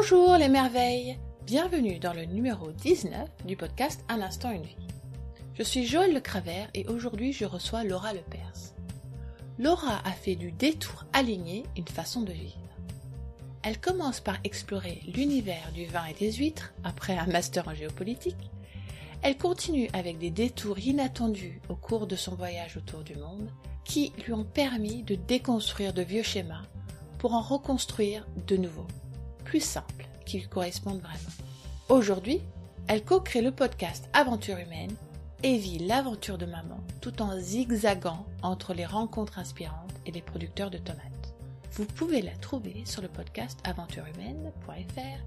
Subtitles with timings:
[0.00, 4.88] Bonjour les merveilles Bienvenue dans le numéro 19 du podcast Un instant une vie.
[5.52, 8.72] Je suis Joël Le Cravert et aujourd'hui je reçois Laura Lepers.
[9.58, 12.56] Laura a fait du détour aligné une façon de vivre.
[13.62, 18.50] Elle commence par explorer l'univers du vin et des huîtres après un master en géopolitique.
[19.20, 23.50] Elle continue avec des détours inattendus au cours de son voyage autour du monde
[23.84, 26.62] qui lui ont permis de déconstruire de vieux schémas
[27.18, 28.86] pour en reconstruire de nouveaux,
[29.50, 29.78] plus
[30.24, 31.34] qui lui correspondent vraiment.
[31.88, 32.40] Aujourd'hui,
[32.86, 34.94] elle co-crée le podcast Aventure humaine
[35.42, 40.70] et vit l'aventure de maman tout en zigzagant entre les rencontres inspirantes et les producteurs
[40.70, 41.34] de tomates.
[41.72, 45.18] Vous pouvez la trouver sur le podcast aventurehumaine.fr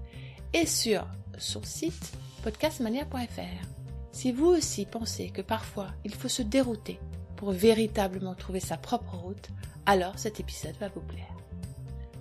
[0.54, 1.06] et sur
[1.36, 3.66] son site podcastmania.fr.
[4.12, 6.98] Si vous aussi pensez que parfois il faut se dérouter
[7.36, 9.50] pour véritablement trouver sa propre route,
[9.84, 11.43] alors cet épisode va vous plaire.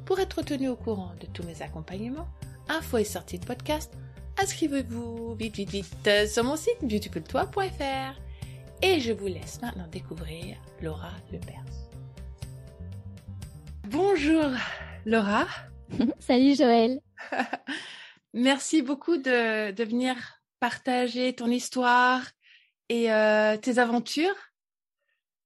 [0.05, 2.27] Pour être tenu au courant de tous mes accompagnements,
[2.67, 3.93] infos et sorties de podcast,
[4.37, 8.19] inscrivez-vous vite vite vite sur mon site beautifultoi.fr.
[8.81, 11.63] Et je vous laisse maintenant découvrir Laura Lepers.
[13.85, 14.51] Bonjour
[15.05, 15.47] Laura.
[16.19, 16.99] Salut Joël.
[18.33, 20.15] Merci beaucoup de, de, venir
[20.59, 22.23] partager ton histoire
[22.89, 24.35] et euh, tes aventures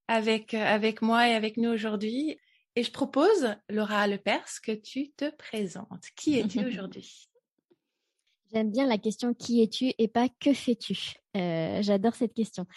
[0.07, 2.39] avec, avec moi et avec nous aujourd'hui.
[2.77, 6.05] Et je propose, Laura Lepers, que tu te présentes.
[6.15, 7.27] Qui es-tu aujourd'hui?
[8.53, 11.15] J'aime bien la question qui es-tu et pas que fais-tu.
[11.35, 12.67] Euh, J'adore cette question.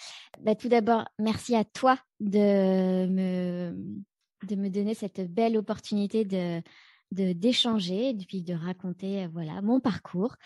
[0.40, 3.74] Bah, tout d'abord, merci à toi de me,
[4.48, 6.62] de me donner cette belle opportunité de
[7.12, 10.36] d'échanger et puis de raconter voilà mon parcours.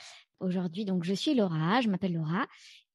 [0.40, 2.46] Aujourd'hui, donc je suis Laura, je m'appelle Laura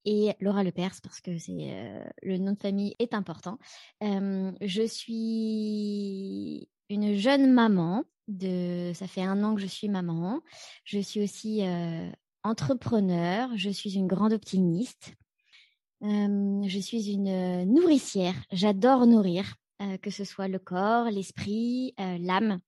[0.05, 3.59] et Laura Lepers parce que c'est euh, le nom de famille est important.
[4.03, 10.41] Euh, je suis une jeune maman de ça fait un an que je suis maman.
[10.83, 12.09] Je suis aussi euh,
[12.43, 15.13] entrepreneur, je suis une grande optimiste.
[16.01, 19.55] je suis une nourricière, j'adore nourrir,
[20.01, 22.59] que ce soit le corps, l'esprit, l'âme.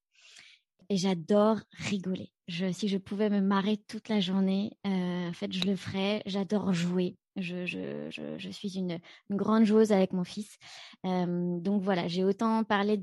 [0.89, 2.33] Et j'adore rigoler.
[2.73, 6.21] Si je pouvais me marrer toute la journée, en fait, je le ferais.
[6.25, 7.15] J'adore jouer.
[7.37, 8.99] Je, suis une,
[9.29, 10.57] grande joueuse avec mon fils.
[11.05, 12.97] Euh, donc voilà, j'ai autant parlé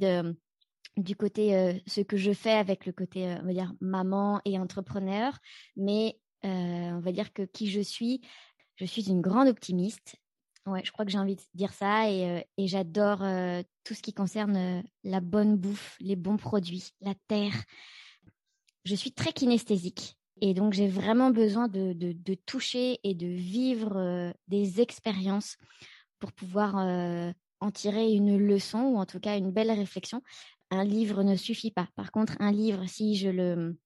[0.97, 4.41] du côté euh, ce que je fais avec le côté euh, on va dire maman
[4.45, 5.39] et entrepreneur,
[5.77, 8.21] mais on va dire que qui je suis,
[8.77, 10.17] je suis une grande optimiste.
[10.67, 13.25] Ouais, je crois que j'ai envie de dire ça et j'adore
[13.85, 17.55] tout ce qui concerne la bonne bouffe, les bons produits, la terre.
[18.85, 20.18] Je suis très kinesthésique.
[20.41, 25.57] Et donc, j'ai vraiment besoin de, de, toucher et de vivre euh, des expériences
[26.19, 30.23] pour pouvoir euh, en tirer une leçon ou en tout cas une belle réflexion.
[30.71, 31.89] Un livre ne suffit pas.
[31.97, 33.79] Par contre, un livre, si je le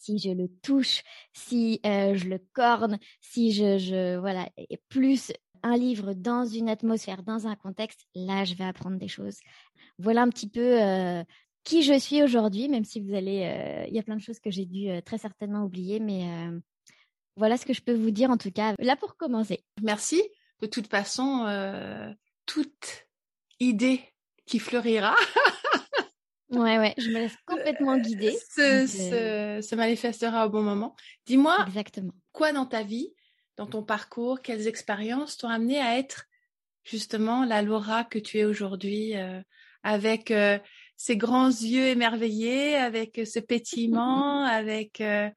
[0.00, 1.02] si je le touche,
[1.32, 5.32] si euh, je le corne, si je, je voilà, et plus
[5.64, 9.40] un livre dans une atmosphère, dans un contexte, là, je vais apprendre des choses.
[9.98, 10.78] Voilà un petit peu
[11.68, 14.38] qui je suis aujourd'hui, même si vous allez, euh, il y a plein de choses
[14.38, 16.58] que j'ai dû euh, très certainement oublier, mais euh,
[17.36, 18.74] voilà ce que je peux vous dire en tout cas.
[18.78, 19.62] Là pour commencer.
[19.82, 20.22] Merci.
[20.62, 21.46] De toute façon,
[22.46, 23.06] toute
[23.60, 24.00] idée
[24.46, 25.14] qui fleurira.
[26.50, 28.36] ouais, ouais, je me laisse complètement guider.
[28.50, 30.96] Se, se, se manifestera au bon moment.
[31.26, 32.14] Dis-moi, exactement.
[32.32, 33.14] Quoi dans ta vie,
[33.56, 36.24] dans ton parcours, quelles expériences t'ont amené à être
[36.82, 39.14] justement la Laura que tu es aujourd'hui,
[39.84, 40.32] avec
[40.98, 45.30] ces grands yeux émerveillés, avec ce pétillement, avec euh,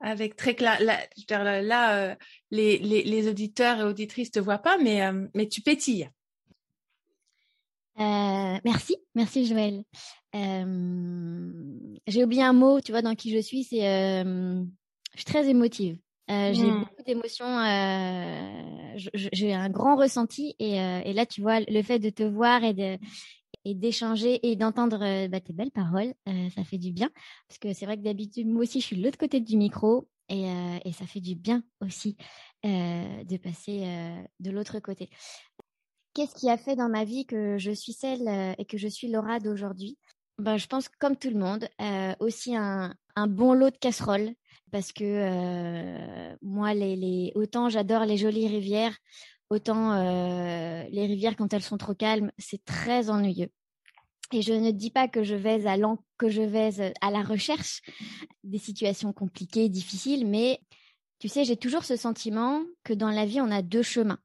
[0.00, 0.78] avec très clair.
[0.80, 2.14] Là, là euh,
[2.52, 6.08] les, les, les, auditeurs et auditrices te voient pas, mais euh, mais tu pétilles.
[7.96, 9.82] merci, merci Joël.
[12.06, 15.98] j'ai oublié un mot, tu vois, dans qui je suis, c'est je suis très émotive.
[16.28, 16.80] J'ai mmh.
[16.80, 17.58] beaucoup d'émotions,
[19.14, 22.74] j'ai un grand ressenti et, et, là, tu vois, le fait de te voir et
[22.74, 22.98] de
[23.74, 26.14] d'échanger et d'entendre euh, bah, tes belles paroles.
[26.28, 27.10] Euh, ça fait du bien
[27.48, 30.08] parce que c'est vrai que d'habitude, moi aussi, je suis de l'autre côté du micro
[30.28, 32.16] et, euh, ça fait du bien aussi
[32.64, 33.86] de passer
[34.40, 35.10] de l'autre côté.
[36.12, 38.28] Qu'est-ce qui a fait dans ma vie que je suis celle
[38.58, 39.96] et que je suis Laura d'aujourd'hui?
[40.38, 41.68] Ben, Je pense comme tout le monde,
[42.18, 42.94] aussi un,
[43.28, 44.34] bon lot de casseroles
[44.72, 48.98] parce que moi, les, autant j'adore les jolies rivières,
[49.50, 53.50] Autant euh, les rivières, quand elles sont trop calmes, c'est très ennuyeux.
[54.32, 55.76] Et je ne dis pas que je vais à
[56.18, 57.80] que je vais à la recherche
[58.44, 60.60] des situations compliquées, difficiles, mais
[61.18, 64.18] tu sais, j'ai toujours ce sentiment que dans la vie, on a deux chemins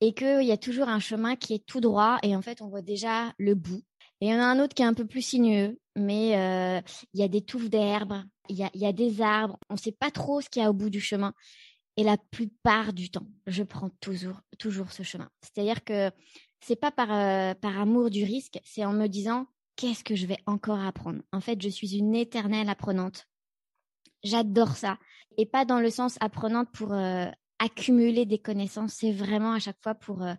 [0.00, 2.68] et qu'il y a toujours un chemin qui est tout droit et en fait, on
[2.68, 3.82] voit déjà le bout.
[4.20, 6.80] Et il y en a un autre qui est un peu plus sinueux, mais euh,
[7.14, 9.58] il y a des touffes d'herbe, il y a, y a, des arbres.
[9.70, 11.34] On ne sait pas trop ce qu'il y a au bout du chemin.
[11.96, 15.30] Et la plupart du temps, je prends toujours, toujours ce chemin.
[15.40, 16.10] C'est-à-dire que
[16.60, 19.46] c'est pas par, euh, par amour du risque, c'est en me disant
[19.76, 21.22] qu'est-ce que je vais encore apprendre?
[21.32, 23.26] En fait, je suis une éternelle apprenante.
[24.22, 24.98] J'adore ça.
[25.38, 27.26] Et pas dans le sens apprenante pour euh,
[27.58, 30.34] accumuler des connaissances, c'est vraiment à chaque fois pour, euh,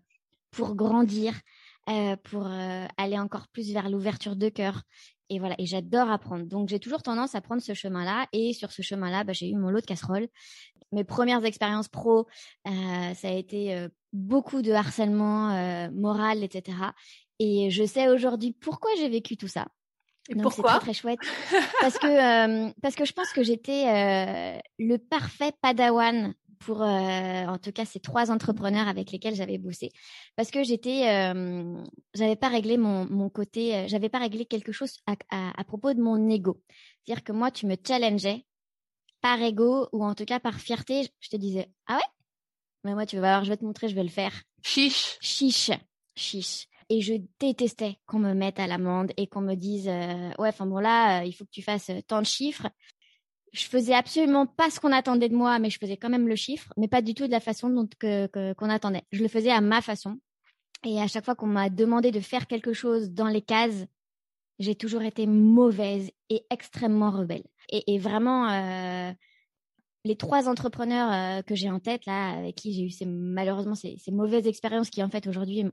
[0.51, 1.33] pour grandir,
[2.24, 2.48] pour
[2.98, 4.83] aller encore plus vers l'ouverture de cœur.
[5.29, 6.45] Et voilà, et j'adore apprendre.
[6.45, 8.27] Donc j'ai toujours tendance à prendre ce chemin-là.
[8.31, 10.27] Et sur ce chemin-là, bah, j'ai eu mon lot de casseroles
[10.91, 12.27] mes premières expériences pro,
[12.68, 16.77] euh, ça a été euh, beaucoup de harcèlement euh, moral, etc.
[17.39, 19.68] Et je sais aujourd'hui pourquoi j'ai vécu tout ça.
[20.29, 21.19] Et pourquoi C'est très, très chouette.
[21.81, 27.86] parce que parce que je pense que j'étais le parfait padawan pour en tout cas
[27.86, 29.92] ces trois entrepreneurs avec lesquels j'avais bossé
[30.36, 31.33] parce que j'étais
[32.13, 35.94] j'avais pas réglé mon, mon côté j'avais pas réglé quelque chose à, à, à propos
[35.94, 36.62] de mon ego
[37.06, 38.45] c'est-à-dire que moi tu me challengeais
[39.21, 42.04] par ego ou en tout cas par fierté, je te disais ah ouais,
[42.83, 44.33] mais moi tu vas voir, je vais te montrer, je vais le faire.
[44.63, 45.18] Chiche.
[45.21, 45.71] Chiche,
[46.15, 46.68] chiche.
[46.89, 50.65] Et je détestais qu'on me mette à l'amende et qu'on me dise euh, ouais, enfin
[50.65, 52.68] bon là, euh, il faut que tu fasses euh, tant de chiffres.
[53.57, 56.36] Je faisais absolument pas ce qu'on attendait de moi, mais je faisais quand même le
[56.36, 59.01] chiffre, mais pas du tout de la façon dont qu'on attendait.
[59.12, 60.19] Je le faisais à ma façon.
[60.86, 63.88] Et à chaque fois qu'on m'a demandé de faire quelque chose dans les cases,
[64.59, 67.44] j'ai toujours été mauvaise et extrêmement rebelle.
[67.69, 69.12] Et, vraiment, euh,
[70.06, 73.75] les trois entrepreneurs euh, que j'ai en tête, là, avec qui j'ai eu ces, malheureusement
[73.75, 75.65] ces, mauvaises expériences qui, en fait, aujourd'hui,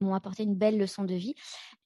[0.00, 1.34] m'ont apporté une belle leçon de vie,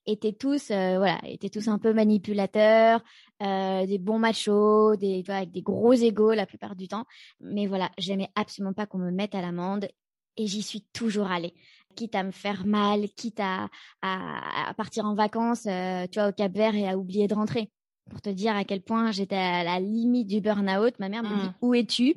[0.06, 3.02] étaient tous, euh, voilà, étaient tous un peu manipulateurs,
[3.40, 7.06] des bons machos, des, avec des gros égaux la plupart du temps.
[7.40, 9.88] Mais voilà, j'aimais absolument pas qu'on me mette à l'amende
[10.37, 11.54] et j'y suis toujours allée
[11.94, 13.69] quitte à me faire mal, quitte à,
[14.00, 17.70] à, partir en vacances, tu vois, au Cap Vert et à oublier de rentrer
[18.10, 20.98] pour te dire à quel point j'étais à la limite du burn-out.
[20.98, 21.55] Ma mère me dit mmh.
[21.62, 22.16] Où es-tu?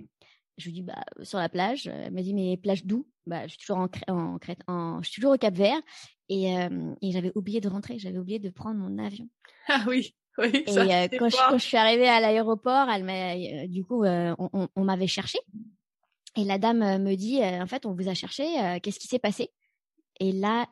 [0.57, 1.87] Je lui dis bah, Sur la plage.
[1.87, 3.07] Elle me dit Mais plage d'où?
[3.25, 4.37] Bah, Je suis toujours en, en,
[4.67, 5.81] en, je suis toujours au Cap Vert.
[6.29, 9.27] Et, euh, et j'avais oublié de rentrer, j'avais oublié de prendre mon avion.
[9.67, 10.63] Ah oui, oui.
[10.67, 14.05] Et euh, quand, je, quand, je, suis arrivée à l'aéroport, elle m'a, euh, du coup,
[14.05, 15.39] on, on, m'avait cherché.
[16.35, 18.43] Et la dame me dit En fait, on vous a cherché,
[18.83, 19.49] qu'est-ce qui s'est passé?
[20.19, 20.67] Et là,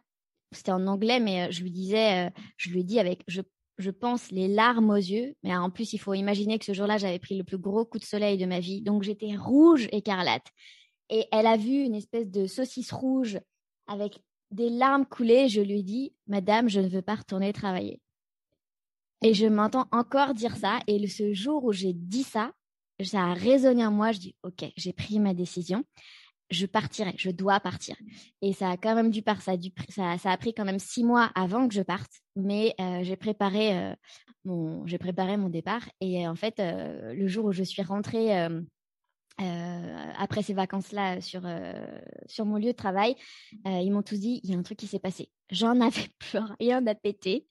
[0.51, 3.41] c'était en anglais, mais je lui disais, je lui ai dit avec, je
[3.77, 5.35] je pense, les larmes aux yeux.
[5.43, 7.99] Mais en plus, il faut imaginer que ce jour-là, j'avais pris le plus gros coup
[7.99, 8.81] de soleil de ma vie.
[8.81, 10.47] Donc, j'étais rouge écarlate.
[11.09, 13.39] Et elle a vu une espèce de saucisse rouge
[13.87, 14.19] avec
[14.51, 15.49] des larmes coulées.
[15.49, 17.99] Je lui ai dit, Madame, je ne veux pas retourner travailler.
[19.21, 20.79] Et je m'entends encore dire ça.
[20.87, 22.51] Et ce jour où j'ai dit ça,
[23.01, 24.11] ça a résonné en moi.
[24.11, 25.83] Je dis, OK, j'ai pris ma décision
[26.49, 27.95] je partirai, je dois partir.
[28.41, 31.67] Et ça a quand même dû par ça, a pris quand même six mois avant
[31.67, 33.95] que je parte, mais euh, j'ai préparé euh,
[34.45, 35.83] mon, j'ai préparé mon départ.
[36.01, 38.47] Et en fait, euh, le jour où je suis rentrée
[39.37, 43.15] après ces vacances-là sur mon lieu de travail,
[43.65, 45.29] ils m'ont tous dit il y a un truc qui s'est passé.
[45.49, 47.47] J'en avais plus rien à péter.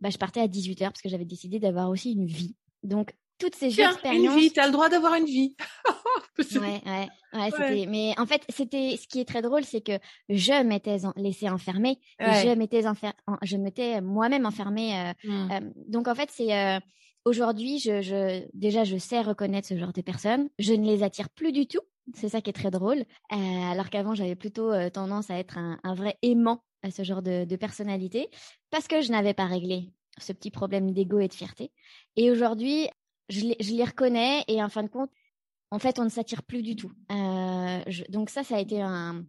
[0.00, 2.56] Bah, je partais à 18 h parce que j'avais décidé d'avoir aussi une vie.
[2.82, 4.34] Donc toutes ces Tiens, expériences.
[4.34, 5.56] Une vie, t'as le droit d'avoir une vie.
[6.38, 9.98] ouais, ouais, ouais, Mais en fait, c'était ce qui est très drôle, c'est que
[10.28, 12.82] je m'étais laissée enfermer et je m'étais
[13.42, 14.94] je m'étais moi-même enfermée.
[14.94, 15.50] Euh, mmh.
[15.50, 16.78] euh, donc en fait, c'est euh,
[17.24, 20.48] aujourd'hui, je, je, déjà, je sais reconnaître ce genre de personnes.
[20.60, 21.82] Je ne les attire plus du tout.
[22.14, 23.04] C'est ça qui est très drôle.
[23.30, 27.44] alors qu'avant, j'avais plutôt tendance à être un, un, vrai aimant à ce genre de,
[27.44, 28.28] de personnalité
[28.70, 31.70] parce que je n'avais pas réglé ce petit problème d'ego et de fierté.
[32.16, 32.88] Et aujourd'hui,
[33.32, 35.10] je les, reconnais et en fin de compte,
[35.70, 36.92] en fait, on ne s'attire plus du tout.
[37.10, 39.24] Euh, donc ça, ça a été un,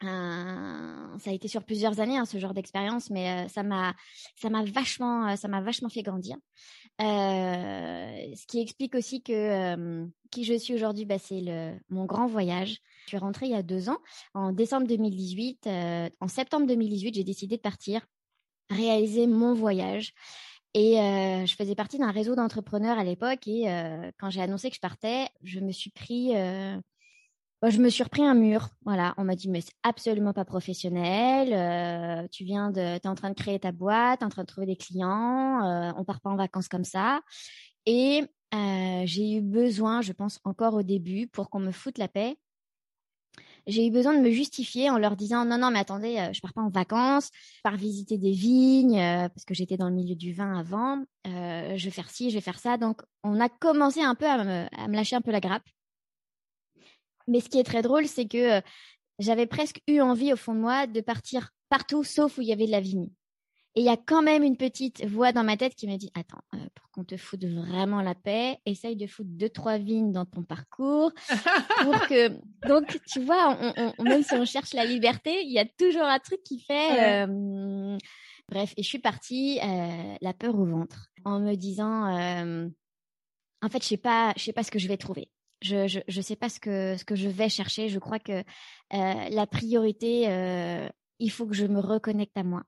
[0.00, 3.94] ça a été sur plusieurs années hein, ce genre d'expérience, mais euh, ça m'a,
[4.34, 6.36] ça m'a vachement, euh, ça m'a vachement fait grandir.
[6.98, 12.78] ce qui explique aussi que qui je suis aujourd'hui, bah, c'est le mon grand voyage.
[13.04, 13.98] Je suis rentrée il y a deux ans,
[14.34, 15.68] en décembre 2018.
[16.20, 18.04] en septembre 2018, j'ai décidé de partir
[18.72, 20.14] réaliser mon voyage.
[20.74, 23.46] Et euh, je faisais partie d'un réseau d'entrepreneurs à l'époque.
[23.46, 26.78] Et euh, quand j'ai annoncé que je partais, je me suis pris, euh,
[27.60, 28.68] bah, je me suis repris un mur.
[28.84, 32.28] Voilà, on m'a dit mais c'est absolument pas professionnel.
[32.30, 34.66] tu viens de, t'es en train de créer ta boîte, t'es en train de trouver
[34.66, 35.94] des clients.
[35.96, 37.20] on part pas en vacances comme ça.
[37.86, 42.36] Et j'ai eu besoin, je pense encore au début, pour qu'on me foute la paix,
[43.66, 46.40] j'ai eu besoin de me justifier en leur disant non non mais attendez euh, je
[46.40, 49.94] pars pas en vacances je pars visiter des vignes euh, parce que j'étais dans le
[49.94, 52.76] milieu du vin avant euh, je vais faire ci je vais faire ça.
[52.76, 55.68] Donc on a commencé un peu à me, à me lâcher un peu la grappe.
[57.28, 58.60] Mais ce qui est très drôle c'est que
[59.18, 62.52] j'avais presque eu envie au fond de moi de partir partout sauf où il y
[62.52, 63.08] avait de la vigne
[63.74, 66.10] Et il y a quand même une petite voix dans ma tête qui m'a dit
[66.14, 70.12] Attends, euh, pour qu'on te foute vraiment la paix, essaye de foutre deux, trois vignes
[70.12, 71.10] dans ton parcours.
[71.80, 72.28] pour que...
[72.68, 73.56] Donc, tu vois,
[73.98, 77.24] on, même si on cherche la liberté, il y a toujours un truc qui fait.
[77.24, 77.96] Euh,
[78.50, 82.08] bref, et je suis partie, euh, la peur au ventre, en me disant
[83.62, 85.30] En fait, je sais pas, je sais pas ce que je vais trouver.
[85.62, 87.88] Je, je, je sais pas ce que, ce que je vais chercher.
[87.88, 88.44] Je crois que
[88.90, 90.26] la priorité,
[91.18, 92.64] il faut que je me reconnecte à moi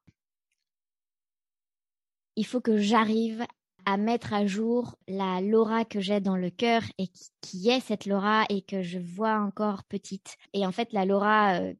[2.37, 3.45] il faut que j'arrive
[3.87, 7.09] à mettre à jour la Laura que j'ai dans le cœur et
[7.41, 10.37] qui, est cette Laura et que je vois encore petite.
[10.53, 11.75] Et en fait, la Laura, euh,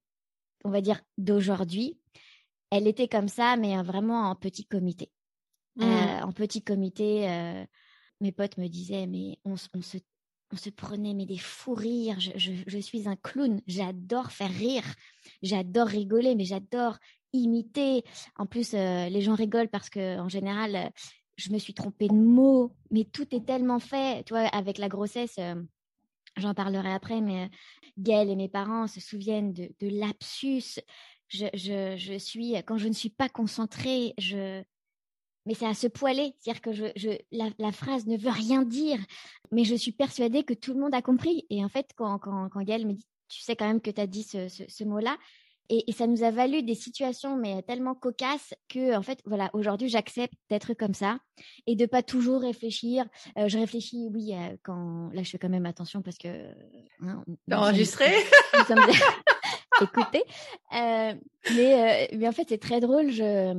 [0.65, 1.99] on va dire d'aujourd'hui,
[2.71, 5.11] elle était comme ça, mais vraiment en petit comité.
[5.77, 5.83] Mmh.
[5.83, 7.65] Euh, en petit comité, euh,
[8.21, 9.69] mes potes me disaient, mais on, se,
[10.53, 12.21] on se prenait mais des fous rires.
[12.21, 13.61] Je, je suis un clown.
[13.67, 14.85] J'adore faire rire.
[15.43, 16.99] J'adore rigoler, mais j'adore
[17.35, 18.05] imiter.
[18.37, 20.89] En plus, euh, les gens rigolent parce que en général, euh,
[21.37, 24.25] je me suis trompée de mots, mais tout est tellement fait.
[24.25, 25.57] Tu vois, avec la grossesse, euh,
[26.37, 27.51] j'en parlerai après, mais
[27.99, 30.81] Gaëlle et mes parents se souviennent de, de lapsus.
[31.29, 34.63] Je, je, suis, quand je ne suis pas concentrée, je,
[35.47, 38.99] mais c'est à se poiler, c'est-à-dire que je, la, phrase ne veut rien dire,
[39.51, 41.45] mais je suis persuadée que tout le monde a compris.
[41.51, 44.01] Et en fait, quand, quand, quand Gaëlle me dit, tu sais quand même que tu
[44.01, 45.17] as dit ce mot-là,
[45.71, 49.89] et, ça nous a valu des situations mais tellement cocasses que en fait voilà aujourd'hui
[49.89, 51.19] j'accepte d'être comme ça
[51.67, 53.07] et de pas toujours réfléchir.
[53.39, 56.29] Euh, je réfléchis oui euh, quand là je fais quand même attention parce que
[57.03, 58.07] hein, enregistré?
[59.83, 60.23] Écoutez,
[60.75, 61.15] euh,
[61.57, 63.11] mais mais en fait c'est très drôle.
[63.11, 63.53] Je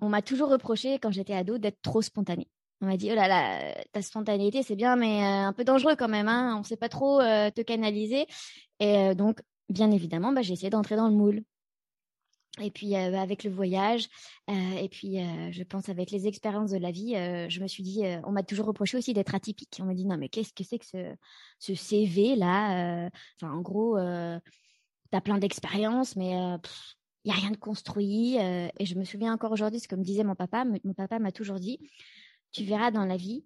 [0.00, 2.48] on m'a toujours reproché quand j'étais ado d'être trop spontanée.
[2.80, 6.08] On m'a dit oh là là ta spontanéité c'est bien mais un peu dangereux quand
[6.08, 6.56] même hein.
[6.58, 8.26] On sait pas trop te canaliser
[8.80, 11.44] et donc bien évidemment, bah, j'ai essayé d'entrer dans le moule.
[12.60, 14.08] Et puis euh, avec le voyage,
[14.48, 17.14] euh, et puis euh, je pense avec les expériences de la vie,
[17.48, 19.78] je me suis dit, on m'a toujours reproché aussi d'être atypique.
[19.80, 21.16] On m'a dit non mais qu'est-ce que c'est que
[21.58, 23.08] ce, CV là
[23.40, 26.30] Enfin en gros, tu as plein d'expériences, mais
[27.24, 28.36] il y a rien de construit.
[28.36, 30.64] et je me souviens encore aujourd'hui, ce que me disait mon papa.
[30.64, 31.80] Mon papa m'a toujours dit,
[32.52, 33.44] tu verras dans la vie,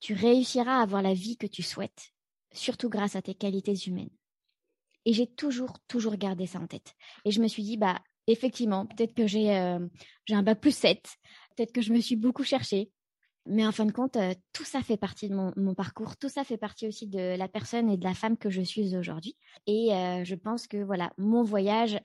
[0.00, 2.10] tu réussiras à avoir la vie que tu souhaites,
[2.52, 4.17] surtout grâce à tes qualités humaines.
[5.04, 6.94] Et j'ai toujours, toujours gardé ça en tête.
[7.24, 9.80] Et je me suis dit, bah, effectivement, peut-être que j'ai euh,
[10.30, 11.02] un bac plus 7,
[11.56, 12.90] peut-être que je me suis beaucoup cherchée.
[13.46, 16.44] Mais en fin de compte, euh, tout ça fait partie de mon, parcours, tout ça
[16.44, 19.36] fait partie aussi de la personne et de la femme que je suis aujourd'hui.
[19.66, 21.98] Et euh, je pense que voilà, mon voyage,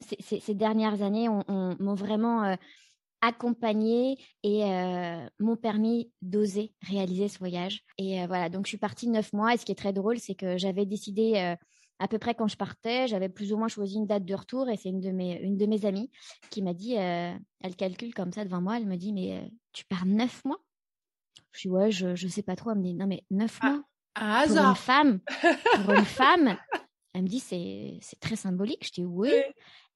[0.00, 2.56] ces dernières années m'ont vraiment
[3.20, 4.62] accompagnée et
[5.38, 7.82] m'ont permis d'oser réaliser ce voyage.
[7.98, 9.52] Et voilà, donc je suis partie neuf mois.
[9.52, 11.54] Et ce qui est très drôle, c'est que j'avais décidé
[12.00, 14.68] à peu près quand je partais, j'avais plus ou moins choisi une date de retour
[14.70, 16.10] et c'est une de mes une de mes amies
[16.50, 19.48] qui m'a dit, euh, elle calcule comme ça devant moi, elle me dit mais euh,
[19.72, 20.60] tu pars neuf mois?
[21.52, 22.70] Je dis ouais, je je sais pas trop.
[22.70, 23.82] Elle me dit non mais neuf ah, mois
[24.14, 25.20] ah, pour une femme,
[25.84, 26.56] pour une femme?
[27.12, 28.86] Elle me dit c'est c'est très symbolique.
[28.86, 29.30] Je dis oui.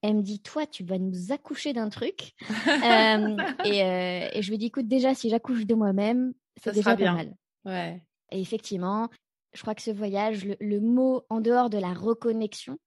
[0.02, 2.34] Elle me dit toi tu vas nous accoucher d'un truc
[2.68, 7.12] euh, et, et je lui dis écoute déjà si j'accouche de moi-même c'est déjà pas
[7.12, 7.34] mal.
[7.64, 8.02] Ouais.
[8.30, 9.08] Et effectivement,
[9.54, 12.78] je crois que ce voyage, le, mot en dehors de la reconnexion,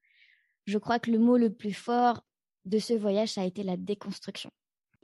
[0.65, 2.23] je crois que le mot le plus fort
[2.65, 4.51] de ce voyage, ça a été la déconstruction.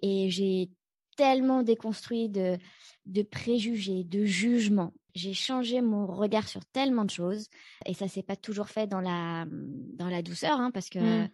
[0.01, 0.69] Et j'ai
[1.15, 2.57] tellement déconstruit de,
[3.05, 4.93] de préjugés, de jugements.
[5.15, 7.47] J'ai changé mon regard sur tellement de choses.
[7.85, 11.29] Et ça s'est pas toujours fait dans la, dans la douceur, hein, parce que mmh.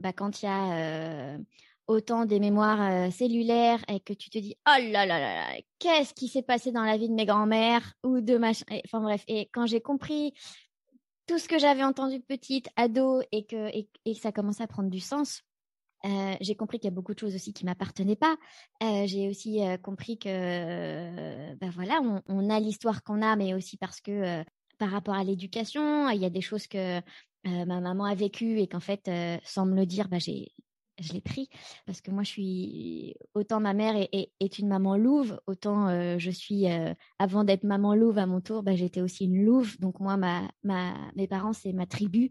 [0.00, 1.38] bah, quand il y a euh,
[1.88, 5.60] autant des mémoires euh, cellulaires et que tu te dis oh là là là là
[5.78, 9.22] qu'est-ce qui s'est passé dans la vie de mes grands-mères ou de machin enfin bref
[9.28, 10.34] et quand j'ai compris
[11.26, 14.90] tout ce que j'avais entendu petite ado et que et, et ça commençait à prendre
[14.90, 15.42] du sens
[16.04, 18.36] euh, j'ai compris qu'il y a beaucoup de choses aussi qui m'appartenaient pas.
[18.82, 23.76] Euh, j'ai aussi compris que, ben voilà, on, on a l'histoire qu'on a, mais aussi
[23.76, 24.44] parce que
[24.78, 27.00] par rapport à l'éducation, il y a des choses que
[27.44, 29.10] ma maman a vécues et qu'en fait,
[29.42, 30.52] sans me le dire, ben j'ai
[30.98, 31.48] je l'ai pris
[31.84, 36.16] parce que moi je suis autant ma mère est, est, une maman louve autant euh,
[36.18, 39.78] je suis euh, avant d'être maman louve à mon tour bah, j'étais aussi une louve.
[39.78, 42.30] Donc moi ma, ma mes parents c'est ma tribu.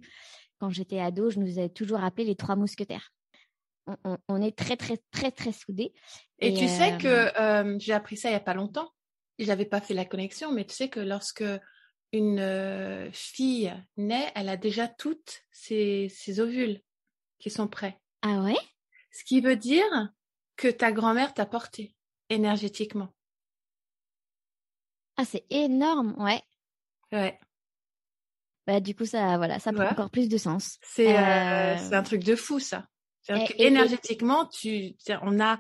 [0.60, 3.12] Quand j'étais ado je nous ai toujours appelé les trois mousquetaires.
[4.04, 5.94] On, on, est très très très très soudés.
[6.40, 8.90] Et, tu sais que euh, j'ai appris ça il y a pas longtemps.
[9.38, 11.44] J'avais pas fait la connexion mais tu sais que lorsque
[12.14, 16.82] une fille naît elle a déjà toutes ses, ses ovules
[17.38, 18.58] qui sont prêts ah ouais?
[19.12, 19.86] Ce qui veut dire
[20.56, 21.96] que ta grand-mère t'a porté
[22.30, 23.14] énergétiquement.
[25.16, 26.42] Ah, c'est énorme, ouais.
[27.12, 27.40] Ouais.
[28.66, 30.80] Bah, du coup, ça, voilà, ça prend encore plus de sens.
[30.82, 32.88] C'est euh, euh, un truc de fou, ça.
[33.60, 35.60] énergétiquement, tu, on a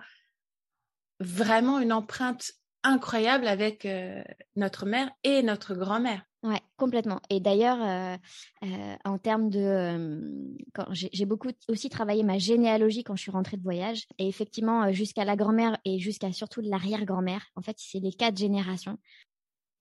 [1.19, 4.23] vraiment une empreinte incroyable avec euh,
[4.55, 6.23] notre mère et notre grand-mère.
[6.45, 7.19] Ouais, complètement.
[7.31, 8.17] Et d'ailleurs, euh,
[8.65, 13.57] euh, en termes de, quand j'ai beaucoup aussi travaillé ma généalogie quand je suis rentrée
[13.57, 17.47] de voyage, et effectivement jusqu'à la grand-mère et jusqu'à surtout l'arrière-grand-mère.
[17.55, 18.99] En fait, c'est les quatre générations.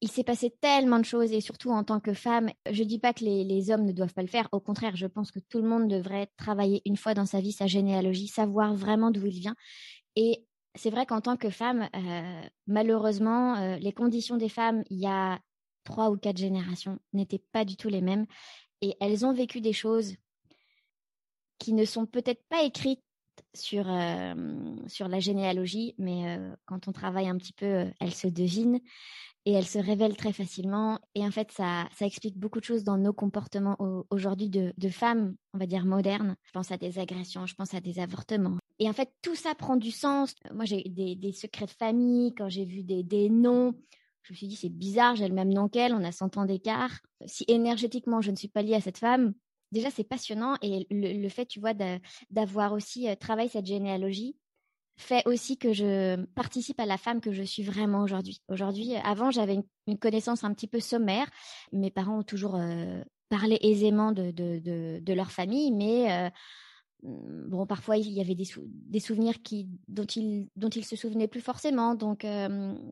[0.00, 3.12] Il s'est passé tellement de choses et surtout en tant que femme, je dis pas
[3.12, 4.49] que les, hommes ne doivent pas le faire.
[4.52, 7.52] Au contraire, je pense que tout le monde devrait travailler une fois dans sa vie
[7.52, 9.56] sa généalogie, savoir vraiment d'où il vient.
[10.16, 14.99] Et c'est vrai qu'en tant que femme, euh, malheureusement, euh, les conditions des femmes, il
[14.99, 15.38] y a
[15.84, 18.26] trois ou quatre générations, n'étaient pas du tout les mêmes.
[18.80, 20.16] Et elles ont vécu des choses
[21.58, 23.02] qui ne sont peut-être pas écrites
[23.54, 28.80] sur, euh, sur la généalogie, mais quand on travaille un petit peu, elles se devinent
[29.46, 30.98] et elles se révèlent très facilement.
[31.14, 33.76] Et en fait, ça, ça explique beaucoup de choses dans nos comportements
[34.10, 36.36] aujourd'hui de, de, femmes, on va dire modernes.
[36.44, 39.54] Je pense à des agressions, je pense à des avortements, et en fait, tout ça
[39.54, 40.34] prend du sens.
[40.52, 43.74] Moi, j'ai des, des, secrets de famille, quand j'ai vu des, des noms,
[44.25, 46.47] je me suis dit, c'est bizarre, j'ai le même nom qu'elle, on a 100 ans
[46.47, 46.90] d'écart.
[47.26, 49.35] Si énergétiquement, je ne suis pas liée à cette femme,
[49.71, 50.57] déjà, c'est passionnant.
[50.62, 51.75] Et le, fait, tu vois,
[52.31, 54.37] d'avoir aussi euh, travaillé cette généalogie
[54.97, 58.40] fait aussi que je participe à la femme que je suis vraiment aujourd'hui.
[58.49, 61.28] Aujourd'hui, avant, j'avais une, connaissance un petit peu sommaire.
[61.73, 66.12] Mes parents ont toujours euh, parlé aisément de, de, leur famille, mais...
[66.12, 66.31] Euh,
[67.04, 71.40] bon, parfois il y avait des, souvenirs qui, dont il dont il se souvenait plus
[71.40, 71.94] forcément.
[71.94, 72.26] Donc,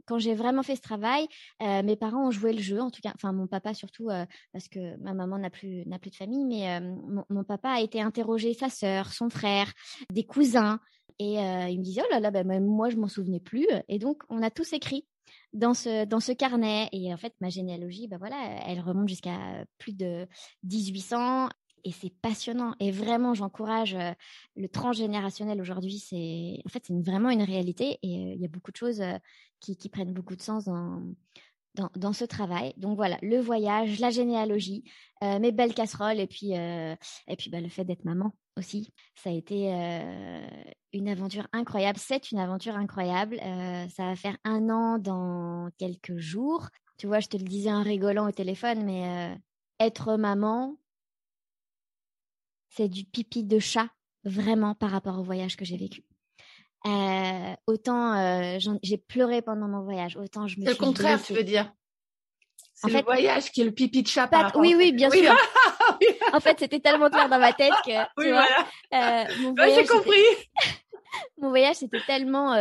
[0.07, 1.27] quand j'ai vraiment fait ce travail,
[1.61, 4.09] mes parents ont joué le jeu, en tout cas, enfin mon papa surtout,
[4.53, 7.81] parce que ma maman n'a plus n'a plus de famille, mais mon, mon, papa a
[7.81, 9.73] été interrogé sa sœur, son frère,
[10.13, 10.79] des cousins,
[11.19, 13.67] et il me disait oh là là, ben, moi je m'en souvenais plus.
[13.89, 15.07] Et donc on a tous écrit
[15.53, 19.65] dans ce dans ce carnet et en fait ma généalogie ben voilà elle remonte jusqu'à
[19.79, 20.27] plus de
[20.65, 21.49] 1800
[21.85, 22.75] et c'est passionnant.
[22.81, 24.13] Et vraiment, j'encourage euh,
[24.57, 25.99] le transgénérationnel aujourd'hui.
[25.99, 29.01] C'est en fait, c'est vraiment une réalité et euh, il y a beaucoup de choses
[29.01, 29.19] euh,
[29.61, 31.03] qui, prennent beaucoup de sens dans,
[31.75, 32.75] dans, dans, ce travail.
[32.77, 34.85] Donc voilà, le voyage, la généalogie,
[35.23, 38.93] mes belles casseroles et puis et puis bah, le fait d'être maman aussi.
[39.15, 39.71] Ça a été
[40.93, 42.01] une aventure incroyable.
[42.01, 43.37] C'est une aventure incroyable.
[43.95, 46.69] ça va faire un an dans quelques jours.
[46.99, 49.39] Tu vois, je te le disais en rigolant au téléphone, mais
[49.79, 50.77] être maman,
[52.75, 53.89] c'est du pipi de chat,
[54.25, 56.05] vraiment, par rapport au voyage que j'ai vécu.
[56.87, 61.33] Euh, autant euh, j'ai pleuré pendant mon voyage, autant je me C'est le contraire, tu
[61.33, 61.73] veux dire?
[62.75, 65.31] C'est le voyage qui est le pipi de chat par rapport Oui, oui, bien sûr.
[66.33, 68.49] en fait, c'était tellement clair dans ma tête que, tu vois,
[68.95, 69.81] euh, mon voyage...
[69.81, 70.17] j'ai compris.
[71.37, 72.57] Mon voyage, c'était tellement...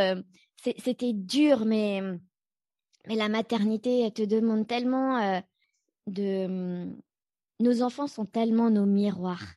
[0.62, 2.02] C'était dur, mais,
[3.08, 5.42] mais la maternité te demande tellement
[6.08, 6.86] de...
[7.62, 9.56] Nos enfants sont tellement nos miroirs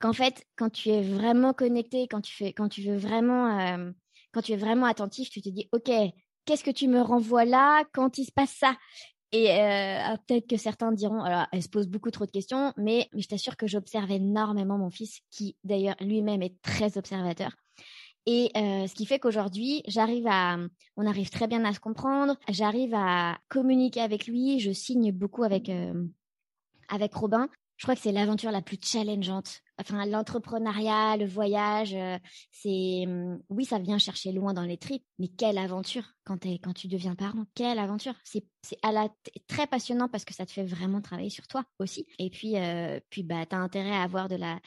[0.00, 3.90] qu'en fait, quand tu es vraiment connecté, quand tu fais, quand tu veux vraiment, euh,
[4.32, 5.90] quand tu es vraiment attentif, tu te dis, ok,
[6.44, 8.76] qu'est-ce que tu me renvoies là quand il se passe ça?
[9.32, 12.72] Et euh, ah, peut-être que certains diront, alors, elle se pose beaucoup trop de questions,
[12.76, 17.54] mais, je t'assure que j'observe énormément mon fils, qui d'ailleurs lui-même est très observateur.
[18.24, 20.58] Et euh, ce qui fait qu'aujourd'hui, j'arrive à,
[20.96, 25.44] on arrive très bien à se comprendre, j'arrive à communiquer avec lui, je signe beaucoup
[25.44, 25.70] avec
[26.88, 27.48] avec Robin.
[27.78, 32.18] Je crois que c'est l'aventure la plus challengeante enfin l'entrepreneuriat, le voyage, euh,
[32.50, 36.72] c'est mmh, oui, ça vient chercher loin dans les tripes, mais quelle aventure quand quand
[36.74, 38.14] tu deviens parent, quelle aventure.
[38.24, 39.08] C'est c'est à la
[39.46, 42.06] très passionnant parce que ça te fait vraiment travailler sur toi aussi.
[42.18, 44.58] Et puis euh, puis bah tu as intérêt à avoir de la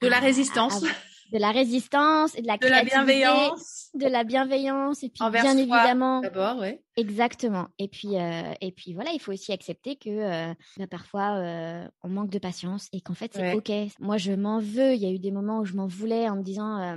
[0.00, 0.84] de la résistance
[1.32, 3.90] de la résistance et de la de la bienveillance.
[3.94, 6.82] de la bienveillance et puis bien évidemment d'abord ouais.
[6.96, 7.68] Exactement.
[7.78, 11.86] Et puis euh, et puis voilà il faut aussi accepter que euh, bah, parfois euh,
[12.02, 13.70] on manque de patience et qu'en fait c'est ok.
[14.00, 14.94] Moi je m'en veux.
[14.94, 16.96] Il y a eu des moments où je m'en voulais en me disant euh,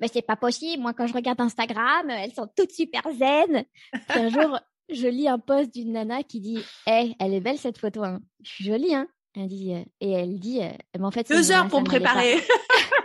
[0.00, 0.82] mais c'est pas possible.
[0.82, 3.64] Moi quand je regarde Instagram elles sont toutes super zen.
[4.08, 7.58] Puis un jour je lis un post d'une nana qui dit hey, elle est belle
[7.58, 8.20] cette photo hein.
[8.42, 9.08] je suis jolie hein.
[9.36, 10.60] Elle dit et elle dit
[10.96, 12.36] mais en fait deux heures pour me préparer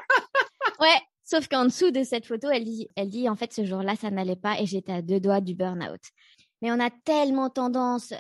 [0.80, 3.96] Ouais, sauf qu'en dessous de cette photo, elle dit, elle dit en fait ce jour-là,
[3.96, 6.02] ça n'allait pas et j'étais à deux doigts du burn-out.
[6.62, 8.14] Mais on a tellement tendance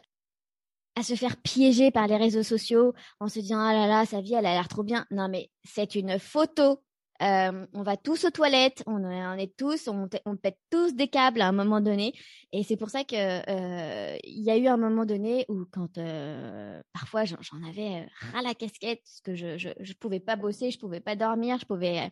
[0.95, 4.21] à se faire piéger par les réseaux sociaux en se disant ah là là sa
[4.21, 5.05] vie elle a l'air trop bien.
[5.11, 6.81] Non mais c'est une photo
[7.21, 11.10] euh, on va tous aux toilettes, on, on est tous, on, on, pète tous des
[11.10, 12.13] câbles à un moment donné.
[12.53, 15.97] Et c'est pour ça que euh, il y a eu un moment donné où quand
[15.97, 17.36] euh, parfois j'en
[17.67, 21.17] avais ras la casquette, parce que je, je, je pouvais pas bosser, je pouvais pas
[21.17, 22.10] dormir, je pouvais.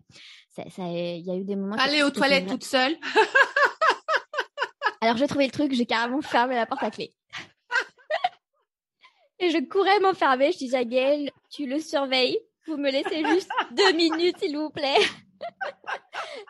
[0.49, 1.77] Ça, ça, il y a eu des moments.
[1.77, 2.97] Aller aux toilettes toute seule.
[5.01, 7.13] Alors j'ai trouvé le truc, j'ai carrément fermé la porte à clé.
[9.39, 12.37] Et je courais m'enfermer, je disais à Gaël, tu le surveilles?
[12.67, 14.97] Vous me laissez juste deux minutes, s'il vous plaît.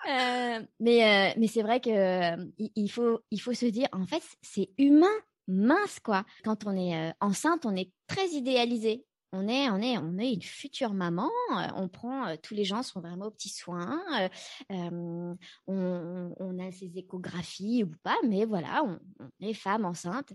[0.10, 4.06] Euh, mais euh, mais c'est vrai que euh, il faut il faut se dire en
[4.06, 5.12] fait c'est humain
[5.47, 6.25] mince quoi.
[6.43, 9.06] Quand on est enceinte, on est très idéalisé.
[9.34, 11.30] On est, on est, on est une future maman.
[11.75, 14.01] on prend, tous les gens sont vraiment aux petits soins.
[14.69, 20.32] on, on, a ses échographies ou pas, mais voilà, on, on est femme enceinte.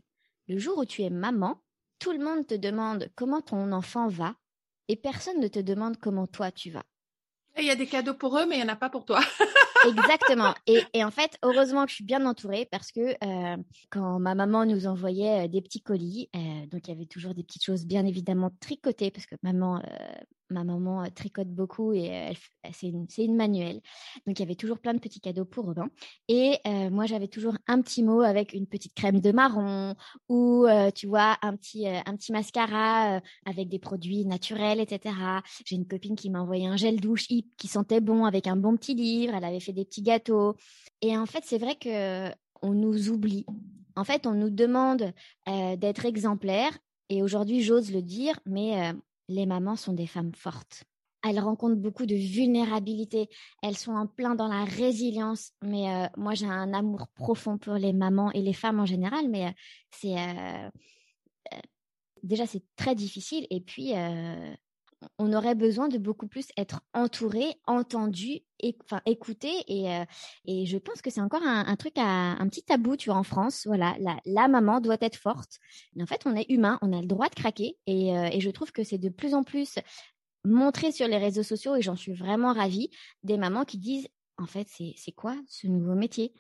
[0.49, 1.63] Le jour où tu es maman,
[1.99, 4.35] tout le monde te demande comment ton enfant va
[4.93, 6.85] et personne ne te demande comment toi tu vas.
[7.59, 9.21] Il y a des cadeaux pour eux, mais il n'y en a pas pour toi.
[9.89, 10.55] Exactement.
[10.67, 13.57] Et, en fait, heureusement que je suis bien entourée parce que euh,
[13.91, 17.35] quand ma maman nous envoyait euh, des petits colis, euh, donc il y avait toujours
[17.35, 19.83] des petites choses bien évidemment tricotées parce que maman,
[20.53, 22.33] ma maman tricote beaucoup et
[22.73, 23.81] c'est une, manuelle.
[24.27, 25.89] Donc il y avait toujours plein de petits cadeaux pour Robin.
[26.29, 26.59] Et
[26.91, 29.95] moi, j'avais toujours un petit mot avec une petite crème de marron
[30.29, 35.15] ou tu vois un petit un petit mascara avec des produits naturels, etc.
[35.65, 38.77] J'ai une copine qui m'a envoyé un gel douche qui sentait bon avec un bon
[38.77, 39.35] petit livre.
[39.35, 40.57] Elle avait fait des petits gâteaux.
[41.01, 42.31] Et en fait, c'est vrai que
[42.63, 43.45] on nous oublie.
[43.97, 45.13] En fait, on nous demande
[45.47, 46.77] d'être exemplaires.
[47.09, 48.95] Et aujourd'hui, j'ose le dire, mais
[49.29, 50.85] les mamans sont des femmes fortes.
[51.25, 53.29] Elles rencontrent beaucoup de vulnérabilité.
[53.63, 55.53] Elles sont en plein dans la résilience.
[55.63, 59.29] Mais euh, moi, j'ai un amour profond pour les mamans et les femmes en général.
[59.29, 59.51] Mais euh,
[59.93, 60.69] c'est euh,
[62.25, 63.47] déjà c'est très difficile.
[63.51, 63.93] Et puis
[65.19, 68.41] on aurait besoin de beaucoup plus être entouré, entendu,
[68.85, 69.51] enfin écouté.
[69.69, 69.87] Et,
[70.45, 73.23] et je pense que c'est encore un, truc, à, un petit tabou, tu vois, en
[73.23, 73.63] France.
[73.67, 75.59] Voilà, la, maman doit être forte.
[75.95, 77.77] Mais en fait, on est humain, on a le droit de craquer.
[77.87, 79.79] Et, et je trouve que c'est de plus en plus
[80.45, 82.91] montré sur les réseaux sociaux, et j'en suis vraiment ravie,
[83.23, 86.33] des mamans qui disent, en fait, c'est quoi ce nouveau métier?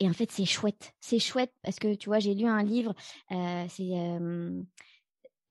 [0.00, 0.92] Et en fait, c'est chouette.
[1.00, 2.94] C'est chouette parce que, tu vois, j'ai lu un livre,
[3.30, 4.62] c'est euh,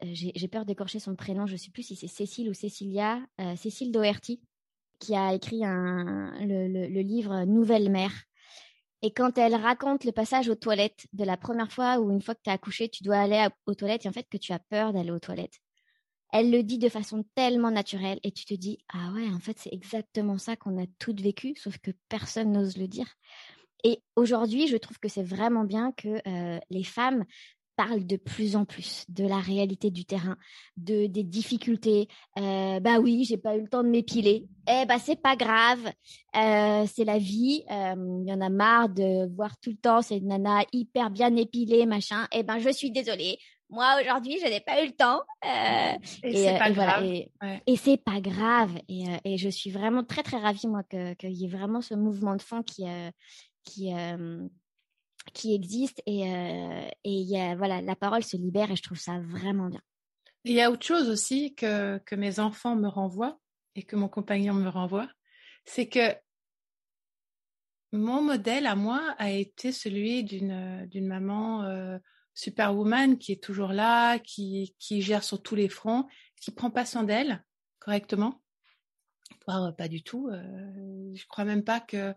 [0.02, 3.56] j'ai peur d'écorcher son prénom, je ne sais plus si c'est Cécile ou Cécilia, euh,
[3.56, 4.42] Cécile Doherty,
[5.00, 8.14] qui a écrit le, livre Nouvelle mère.
[9.02, 12.34] Et quand elle raconte le passage aux toilettes de la première fois où une fois
[12.34, 14.60] que tu as accouché, tu dois aller aux toilettes et en fait que tu as
[14.60, 15.60] peur d'aller aux toilettes.
[16.34, 19.58] Elle le dit de façon tellement naturelle et tu te dis ah ouais en fait
[19.60, 23.08] c'est exactement ça qu'on a toutes vécu sauf que personne n'ose le dire.
[23.84, 27.24] Et aujourd'hui, je trouve que c'est vraiment bien que euh, les femmes
[27.78, 30.36] parle de plus en plus de la réalité du terrain,
[30.76, 32.08] de des difficultés.
[32.38, 34.48] Euh, bah oui, j'ai pas eu le temps de m'épiler.
[34.68, 35.80] Eh bah c'est pas grave,
[36.36, 37.64] euh, c'est la vie.
[37.72, 41.34] Euh, il y en a marre de voir tout le temps ces nanas hyper bien
[41.36, 42.28] épilées, machin.
[42.34, 43.38] Eh ben je suis désolée.
[43.70, 45.22] Moi aujourd'hui, je n'ai pas eu le temps.
[45.46, 47.04] Euh, et, c'est pas, grave.
[47.06, 48.72] et, c'est pas grave.
[48.90, 52.36] Et, et, je suis vraiment très très ravie moi qu'il y ait vraiment ce mouvement
[52.36, 52.86] de fond qui
[53.64, 53.94] qui
[55.32, 59.68] qui existe et, euh, et voilà, la parole se libère et je trouve ça vraiment
[59.68, 59.82] bien.
[60.44, 63.40] Il y a autre chose aussi que, que mes enfants me renvoient
[63.76, 65.10] et que mon compagnon me renvoie,
[65.66, 66.16] c'est que
[67.92, 71.98] mon modèle à moi a été celui d'une maman euh,
[72.34, 76.08] superwoman qui est toujours là, qui, qui gère sur tous les fronts,
[76.42, 77.44] qui prend pas soin d'elle
[77.80, 78.42] correctement.
[79.46, 80.28] Voire pas du tout.
[80.30, 82.14] Euh, je crois même pas que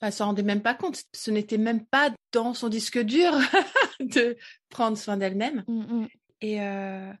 [0.00, 1.02] elle s'en rendait même pas compte.
[1.14, 3.32] Ce n'était même pas dans son disque dur
[4.00, 4.36] de
[4.68, 5.64] prendre soin d'elle-même.
[5.66, 6.08] Mmh, mmh.
[6.42, 7.12] Et euh,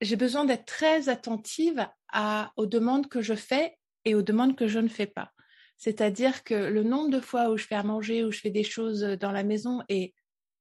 [0.00, 4.68] j'ai besoin d'être très attentive à, aux demandes que je fais et aux demandes que
[4.68, 5.32] je ne fais pas.
[5.78, 8.64] C'est-à-dire que le nombre de fois où je fais à manger, où je fais des
[8.64, 10.14] choses dans la maison et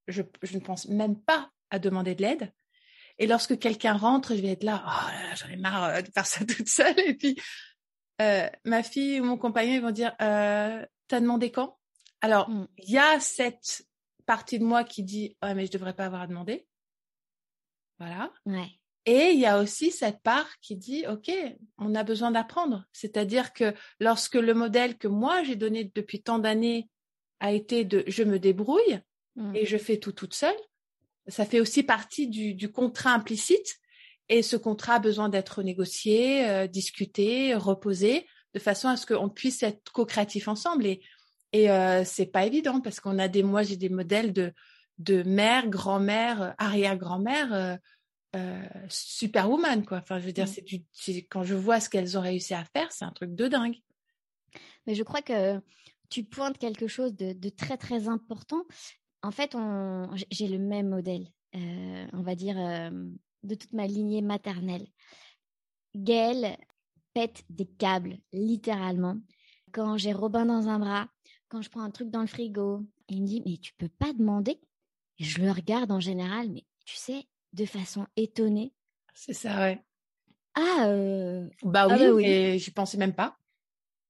[0.07, 2.51] je, je ne pense même pas à demander de l'aide.
[3.17, 6.01] Et lorsque quelqu'un rentre, je vais être là, oh là là, j'en ai marre euh,
[6.01, 6.99] de faire ça toute seule.
[6.99, 7.39] Et puis,
[8.21, 11.77] euh, ma fille ou mon compagnon, ils vont dire, euh, T'as demandé quand?
[12.21, 12.67] Alors, mmh.
[12.79, 13.87] il y a cette
[14.25, 16.67] partie de moi qui dit ouais mais je devrais pas avoir à demander.
[17.99, 18.33] Voilà.
[19.05, 21.31] Et il y a aussi cette part qui dit ok,
[21.77, 22.85] on a besoin d'apprendre.
[22.91, 26.89] C'est-à-dire que lorsque le modèle que moi j'ai donné depuis tant d'années
[27.39, 29.01] a été de je me débrouille
[29.35, 29.55] mmh.
[29.55, 30.57] et je fais tout toute seule,
[31.27, 33.75] ça fait aussi partie du, contrat implicite.
[34.27, 39.29] Et ce contrat a besoin d'être négocié, euh, discuté, reposé de façon à ce qu'on
[39.29, 40.85] puisse être co-créatifs ensemble.
[40.85, 41.01] Et,
[41.51, 44.53] et euh, c'est pas évident parce qu'on a des, moi j'ai des modèles de,
[44.97, 47.75] de mère, grand-mère, arrière-grand-mère, euh,
[48.37, 49.97] euh, superwoman quoi.
[49.97, 50.77] Enfin, je veux dire, mmh.
[50.93, 53.75] c'est quand je vois ce qu'elles ont réussi à faire, c'est un truc de dingue.
[54.87, 55.59] Mais je crois que
[56.09, 58.63] tu pointes quelque chose de, de très très important.
[59.21, 62.55] En fait, on, j'ai le même modèle, euh, on va dire,
[63.43, 64.87] de toute ma lignée maternelle.
[65.95, 66.57] Gaëlle,
[67.15, 69.17] pète des câbles, littéralement.
[69.71, 71.07] Quand j'ai Robin dans un bras,
[71.47, 74.13] quand je prends un truc dans le frigo, il me dit mais tu peux pas
[74.13, 74.59] demander?
[75.17, 78.73] je le regarde en général, mais tu sais, de façon étonnée.
[79.13, 79.81] C'est ça, ouais.
[80.55, 82.25] Ah, euh, bah ah oui, bah oui.
[82.25, 83.37] et j'y pensais même pas.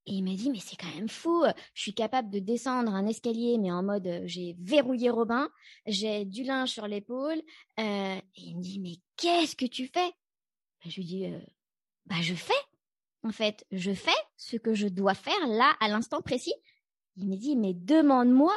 [0.08, 1.44] Et il m'a dit, mais c'est quand même fou.
[1.74, 5.50] Je suis capable de descendre un escalier, mais en mode, euh, j'ai verrouillé Robin,
[5.88, 7.42] j'ai du linge sur l'épaule.
[7.80, 10.12] Euh, et il me dit, mais qu'est-ce que tu fais?
[10.84, 11.40] Ben, Je lui dis, euh,
[12.06, 12.54] bah je fais.
[13.26, 16.54] En fait, je fais ce que je dois faire là, à l'instant précis.
[17.18, 18.56] Il me dit, mais demande-moi.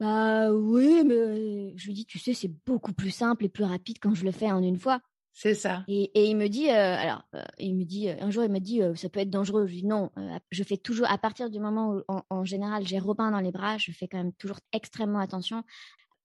[0.00, 3.98] Bah oui, mais je lui dis, tu sais, c'est beaucoup plus simple et plus rapide
[4.00, 5.00] quand je le fais en une fois.
[5.34, 5.84] C'est ça.
[5.88, 8.50] Et, et il me dit, euh, alors, euh, il me dit, euh, un jour, il
[8.50, 9.66] m'a dit, euh, ça peut être dangereux.
[9.66, 12.44] Je lui dis non, euh, je fais toujours, à partir du moment où, en, en
[12.46, 15.64] général, j'ai Robin dans les bras, je fais quand même toujours extrêmement attention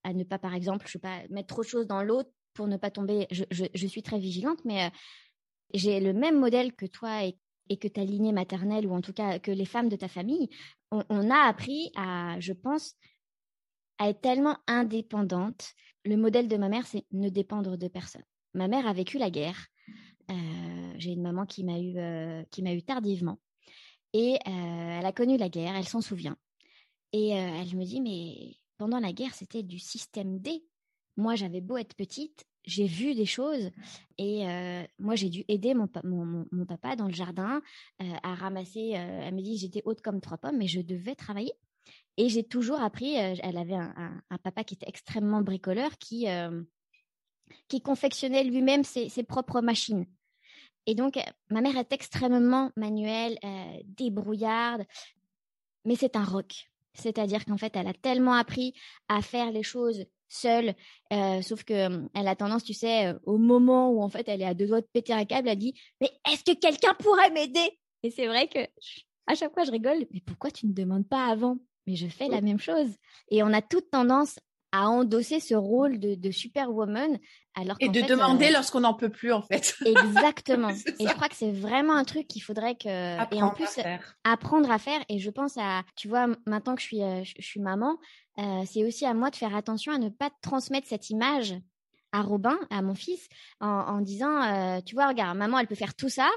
[0.04, 2.66] à ne pas, par exemple, je sais pas, mettre trop de choses dans l'autre pour
[2.66, 3.26] ne pas tomber.
[3.30, 4.90] Je, je, je suis très vigilante, mais euh,
[5.74, 7.36] j'ai le même modèle que toi et,
[7.76, 10.48] que ta lignée maternelle, ou en tout cas que les femmes de ta famille.
[10.90, 12.96] On, a appris à, je pense,
[13.98, 15.72] à être tellement indépendante.
[16.04, 19.30] Le modèle de ma mère, c'est ne dépendre de personne ma mère a vécu la
[19.30, 19.66] guerre.
[20.30, 23.38] Euh, j'ai une maman qui m'a eu, euh, qui m'a eu tardivement.
[24.12, 26.36] Et euh, elle a connu la guerre, elle s'en souvient.
[27.12, 30.64] Et elle me dit, mais pendant la guerre, c'était du système D.
[31.16, 33.70] Moi, j'avais beau être petite, j'ai vu des choses.
[34.18, 37.62] Et euh, moi, j'ai dû aider mon, pa- mon, mon, mon papa dans le jardin
[38.02, 38.92] euh, à ramasser.
[38.94, 41.52] euh, elle me dit, j'étais haute comme trois pommes, mais je devais travailler.
[42.16, 46.26] Et j'ai toujours appris, elle avait un, papa qui était extrêmement bricoleur, qui...
[47.68, 50.06] qui confectionnait lui-même ses, ses propres machines.
[50.86, 51.18] Et donc,
[51.50, 53.38] ma mère est extrêmement manuelle,
[53.84, 54.84] débrouillarde,
[55.84, 56.70] mais c'est un rock.
[56.94, 58.74] C'est-à-dire qu'en fait, elle a tellement appris
[59.08, 60.74] à faire les choses seule,
[61.12, 64.26] euh, sauf que euh, elle a tendance, tu sais, euh, au moment où en fait
[64.28, 66.94] elle est à deux doigts de péter un câble, elle dit mais est-ce que quelqu'un
[66.94, 67.78] pourrait m'aider?
[68.02, 71.06] Et c'est vrai que je- à chaque fois je rigole, mais pourquoi tu ne demandes
[71.08, 71.58] pas avant?
[71.86, 72.94] Mais je fais la même chose.
[73.30, 74.38] Et on a toute tendance
[74.72, 77.18] à endosser ce rôle de, de superwoman,
[77.54, 79.74] alors Et de fait, demander euh, lorsqu'on n'en peut plus, en fait.
[79.84, 80.70] Exactement.
[80.70, 83.54] Et je crois que c'est vraiment un truc qu'il faudrait que et en Apprendre à
[83.54, 84.16] plus faire.
[84.24, 85.00] apprendre à faire.
[85.08, 87.98] Et je pense à, tu vois, maintenant que je suis, euh, je, je suis maman,
[88.38, 91.54] euh, c'est aussi à moi de faire attention à ne pas transmettre cette image
[92.12, 93.28] à Robin, à mon fils,
[93.60, 96.28] en, en disant, euh, tu vois, regarde, maman, elle peut faire tout ça.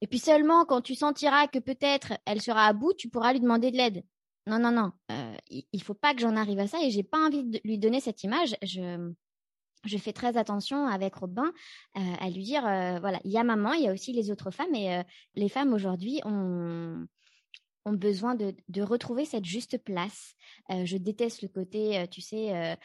[0.00, 3.40] Et puis seulement quand tu sentiras que peut-être elle sera à bout, tu pourras lui
[3.40, 4.04] demander de l'aide.
[4.48, 4.92] Non, non, non.
[5.12, 7.78] Euh, il, faut pas que j'en arrive à ça et j'ai pas envie de lui
[7.78, 8.56] donner cette image.
[8.62, 9.12] Je,
[9.98, 11.52] fais très attention avec Robin
[11.96, 14.30] euh, à lui dire, euh, voilà, il y a maman, il y a aussi les
[14.30, 15.02] autres femmes et euh,
[15.34, 17.06] les femmes aujourd'hui ont,
[17.86, 20.34] besoin de, retrouver cette juste place.
[20.68, 22.76] Je déteste le côté, tu sais,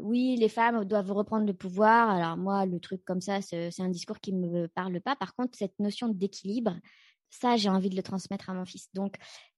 [0.00, 2.08] oui, les femmes doivent reprendre le pouvoir.
[2.08, 5.14] Alors moi, le truc comme ça, c'est un discours qui ne me parle pas.
[5.14, 6.74] Par contre, cette notion d'équilibre,
[7.32, 8.88] ça, j'ai envie de le transmettre à mon fils.
[8.94, 9.16] Donc,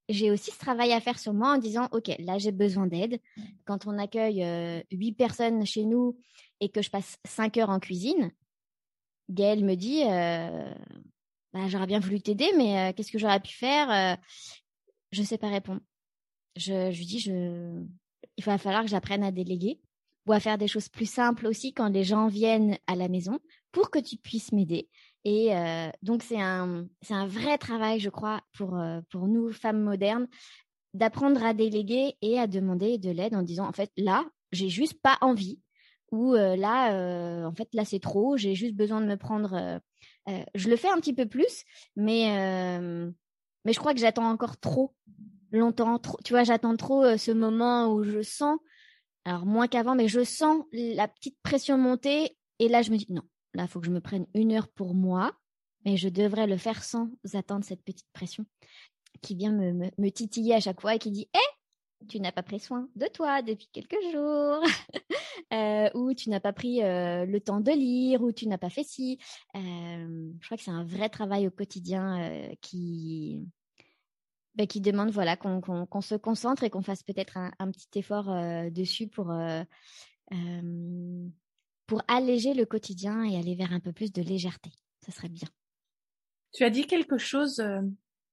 [0.08, 3.20] j'ai aussi ce travail à faire sur moi en disant, OK, là, j'ai besoin d'aide.
[3.64, 6.18] Quand on accueille euh, huit personnes chez nous
[6.60, 8.30] et que je passe cinq heures en cuisine,
[9.30, 10.74] Gaëlle me dit, euh,
[11.52, 14.16] bah, j'aurais bien voulu t'aider, mais euh, qu'est-ce que j'aurais pu faire euh,
[15.12, 15.80] Je ne sais pas répondre.
[16.56, 17.24] Je, lui dis,
[18.36, 19.80] il va falloir que j'apprenne à déléguer
[20.26, 23.40] ou à faire des choses plus simples aussi quand les gens viennent à la maison
[23.72, 24.88] pour que tu puisses m'aider.
[25.24, 29.50] Et euh, donc, c'est un, c'est un vrai travail, je crois, pour, euh, pour nous,
[29.52, 30.28] femmes modernes,
[30.92, 35.00] d'apprendre à déléguer et à demander de l'aide en disant, en fait, là, j'ai juste
[35.00, 35.60] pas envie.
[36.12, 39.80] Ou euh, là, en fait, là, c'est trop, j'ai juste besoin de me prendre...
[40.54, 41.64] je le fais un petit peu plus,
[41.96, 42.78] mais,
[43.64, 44.94] mais je crois que j'attends encore trop
[45.50, 45.98] longtemps.
[45.98, 48.58] Trop, tu vois, j'attends trop ce moment où je sens,
[49.24, 52.36] alors moins qu'avant, mais je sens la petite pression monter.
[52.60, 53.22] Et là, je me dis, non,
[53.54, 55.32] là, il faut que je me prenne une heure pour moi,
[55.84, 58.44] mais je devrais le faire sans attendre cette petite pression
[59.22, 62.60] qui vient me, titiller à chaque fois et qui dit, hé, tu n'as pas pris
[62.60, 64.60] soin de toi depuis quelques jours,
[65.52, 68.70] euh, ou tu n'as pas pris euh, le temps de lire, ou tu n'as pas
[68.70, 69.18] fait ci.
[69.56, 73.48] Euh, je crois que c'est un vrai travail au quotidien qui,
[74.54, 78.26] bah, qui demande voilà qu'on se concentre et qu'on fasse peut-être un, petit effort
[78.70, 79.32] dessus pour
[81.86, 84.70] pour alléger le quotidien et aller vers un peu plus de légèreté.
[85.04, 85.48] Ça serait bien.
[86.52, 87.80] Tu as dit quelque chose euh,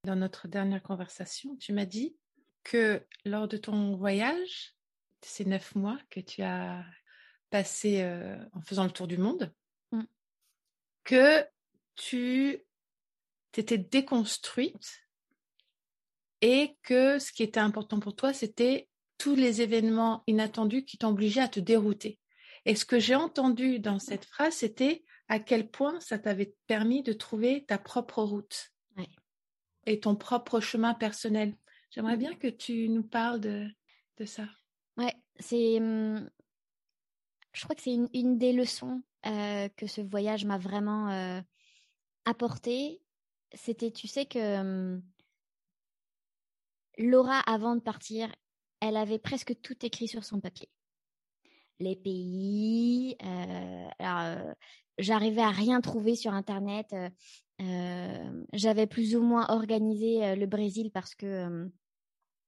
[0.06, 1.56] dans notre dernière conversation.
[1.58, 2.16] Tu m'as dit
[2.64, 4.76] que lors de ton voyage,
[5.22, 6.86] ces neuf mois que tu as
[7.50, 9.54] passé euh, en faisant le tour du monde,
[9.92, 10.04] Mm.
[11.04, 11.46] que
[11.96, 12.64] tu
[13.52, 15.06] t'étais déconstruite
[16.42, 18.88] et que ce qui était important pour toi, c'était
[19.18, 22.18] tous les événements inattendus qui t'obligeaient à te dérouter.
[22.66, 27.04] Et ce que j'ai entendu dans cette phrase, c'était à quel point ça t'avait permis
[27.04, 28.72] de trouver ta propre route
[29.88, 31.56] et ton propre chemin personnel.
[31.90, 33.68] J'aimerais bien que tu nous parles de,
[34.18, 34.48] de ça.
[34.98, 36.30] Ouais, c'est hum,
[37.54, 41.44] je crois que c'est une, des leçons que ce voyage m'a vraiment
[42.26, 43.02] apporté.
[43.54, 45.02] C'était, tu sais que
[46.98, 48.34] Laura, avant de partir,
[48.80, 50.70] elle avait presque tout écrit sur son papier.
[51.82, 53.18] Les pays,
[54.00, 54.54] alors,
[55.00, 56.94] j'arrivais à rien trouver sur internet.
[58.54, 61.70] j'avais plus ou moins organisé le Brésil parce que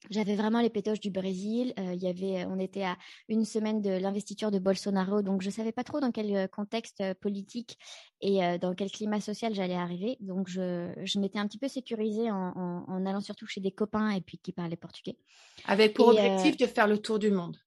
[0.09, 1.73] j'avais vraiment les pétoches du Brésil.
[1.77, 2.95] il y avait, on était à
[3.27, 7.79] une semaine de l'investiture de Bolsonaro, donc je savais pas trop dans quel contexte politique
[8.21, 10.17] et dans quel climat social j'allais arriver.
[10.19, 14.11] Donc je, je m'étais un petit peu sécurisée en, en, allant surtout chez des copains
[14.11, 15.17] et puis qui parlaient portugais.
[15.65, 17.57] Avec pour objectif de faire le tour du monde.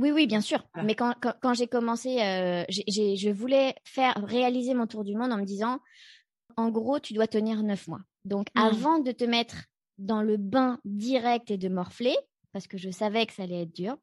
[0.00, 0.66] Oui, oui, bien sûr.
[0.82, 5.36] Mais quand, quand, j'ai commencé, euh, je voulais faire réaliser mon tour du monde en
[5.36, 5.78] me disant,
[6.56, 8.00] en gros, tu dois tenir neuf mois.
[8.24, 8.58] Donc, mmh.
[8.58, 9.66] avant de te mettre
[9.98, 12.16] dans le bain direct et de morfler,
[12.52, 13.98] parce que je savais que ça allait être dur,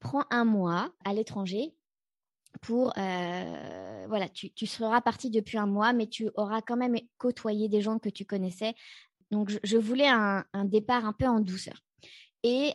[0.00, 1.74] prends un mois à l'étranger
[2.60, 7.70] pour euh, voilà, tu, seras parti depuis un mois, mais tu auras quand même côtoyé
[7.70, 8.74] des gens que tu connaissais.
[9.30, 11.82] Donc, je, voulais un, départ un peu en douceur.
[12.44, 12.74] Et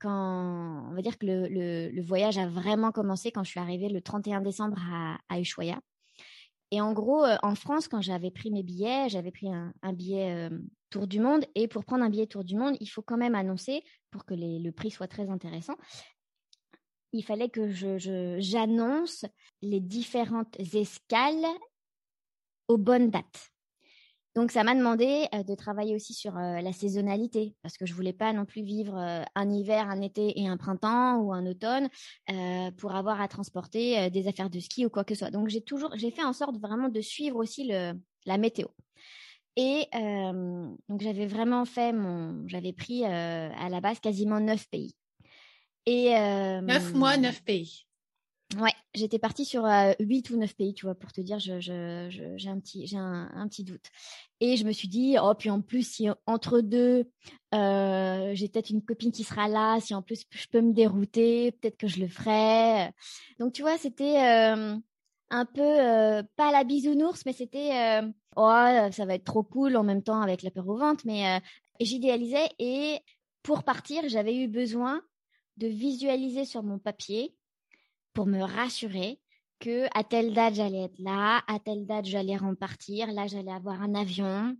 [0.00, 4.00] quand on va dire que le, voyage a vraiment commencé quand je suis arrivée le
[4.00, 4.78] 31 décembre
[5.28, 5.78] à, Ushuaia.
[6.70, 10.48] Et en gros, en France, quand j'avais pris mes billets, j'avais pris un, billet
[10.88, 11.44] Tour du Monde.
[11.54, 14.34] Et pour prendre un billet Tour du Monde, il faut quand même annoncer, pour que
[14.34, 15.76] le prix soit très intéressant,
[17.12, 17.68] il fallait que
[18.40, 19.26] j'annonce
[19.62, 21.46] les différentes escales
[22.68, 23.53] aux bonnes dates.
[24.34, 28.32] Donc, ça m'a demandé de travailler aussi sur la saisonnalité, parce que je voulais pas
[28.32, 28.96] non plus vivre
[29.34, 31.88] un hiver, un été et un printemps ou un automne
[32.76, 35.30] pour avoir à transporter des affaires de ski ou quoi que ce soit.
[35.30, 37.92] Donc, j'ai toujours, j'ai fait en sorte vraiment de suivre aussi le,
[38.26, 38.66] la météo.
[39.56, 44.96] Et donc, j'avais vraiment fait mon, j'avais pris à la base quasiment neuf pays.
[45.86, 47.86] Et neuf mois, neuf pays.
[48.60, 49.64] Ouais, j'étais partie sur
[49.98, 53.86] huit ou neuf pays, tu vois, pour te dire, j'ai un petit, un, petit doute.
[54.38, 57.10] Et je me suis dit, oh, puis en plus, si entre deux,
[57.52, 61.76] j'ai peut-être une copine qui sera là, si en plus je peux me dérouter, peut-être
[61.76, 62.92] que je le ferai.
[63.40, 68.02] Donc, tu vois, c'était un peu, pas la bisounours, mais c'était,
[68.36, 71.40] oh, ça va être trop cool en même temps avec la peur au ventre, mais
[71.80, 72.50] j'idéalisais.
[72.60, 73.00] Et
[73.42, 75.02] pour partir, j'avais eu besoin
[75.56, 77.34] de visualiser sur mon papier
[78.14, 79.20] pour me rassurer
[79.60, 83.82] que à telle date j'allais être là, à telle date j'allais repartir, là j'allais avoir
[83.82, 84.56] un avion.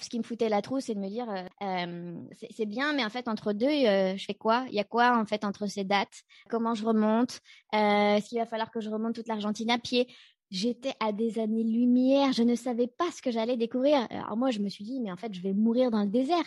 [0.00, 2.14] Ce qui me foutait la trousse, c'est de me dire euh, euh,
[2.50, 4.64] c'est bien, mais en fait entre deux, euh, je fais quoi?
[4.68, 6.22] Il y a quoi en fait entre ces dates?
[6.48, 7.40] Comment je remonte?
[7.72, 10.08] Est-ce qu'il va falloir que je remonte toute l'Argentine à pied?
[10.50, 14.06] J'étais à des années-lumière, je ne savais pas ce que j'allais découvrir.
[14.10, 16.44] Alors moi, je me suis dit, mais en fait, je vais mourir dans le désert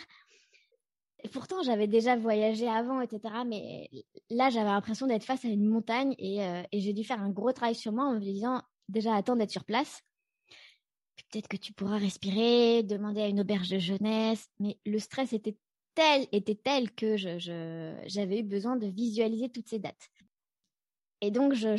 [1.32, 3.34] pourtant, j'avais déjà voyagé avant, etc.
[3.46, 3.90] Mais
[4.30, 7.52] là, j'avais l'impression d'être face à une montagne euh, et, j'ai dû faire un gros
[7.52, 10.02] travail sur moi en me disant déjà, attends d'être sur place.
[11.30, 14.48] Peut-être que tu pourras respirer, demander à une auberge de jeunesse.
[14.60, 15.56] Mais le stress était
[15.94, 20.08] tel, était tel que j'avais eu besoin de visualiser toutes ces dates.
[21.22, 21.76] Et donc, je,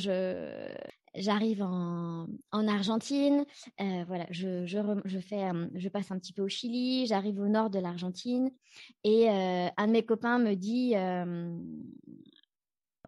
[1.15, 3.45] j'arrive en, Argentine,
[3.81, 7.69] euh, voilà, je, je, fais, je passe un petit peu au Chili, j'arrive au nord
[7.69, 8.51] de l'Argentine
[9.03, 10.93] et euh, un de mes copains me dit,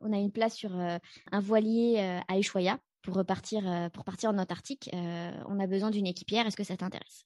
[0.01, 4.89] on a une place sur un voilier à Ushuaia pour repartir, pour partir en Antarctique.
[4.93, 6.47] on a besoin d'une équipière.
[6.47, 7.25] Est-ce que ça t'intéresse?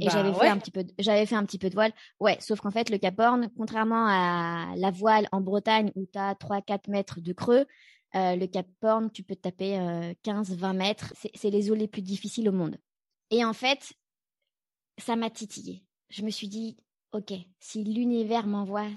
[0.00, 1.92] Et bah j'avais fait un petit peu, j'avais fait un petit peu de voile.
[2.20, 6.18] Ouais, sauf qu'en fait, le Cap Horn, contrairement à la voile en Bretagne où tu
[6.18, 7.66] as 3-4 mètres de creux,
[8.14, 9.78] euh, le Cap Horn, tu peux taper
[10.24, 11.12] 15-20 mètres.
[11.34, 12.78] C'est les eaux les plus difficiles au monde.
[13.30, 13.92] Et en fait,
[14.98, 15.84] ça m'a titillé.
[16.08, 16.76] Je me suis dit,
[17.12, 18.88] OK, si l'univers m'envoie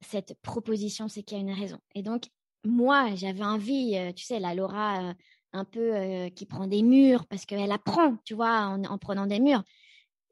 [0.00, 1.78] cette proposition, c'est qu'il y a une raison.
[1.94, 2.24] Et donc,
[2.64, 5.14] moi, j'avais envie, euh, tu sais, la Laura euh,
[5.52, 9.40] un peu qui prend des murs parce qu'elle apprend, tu vois, en, en, prenant des
[9.40, 9.64] murs.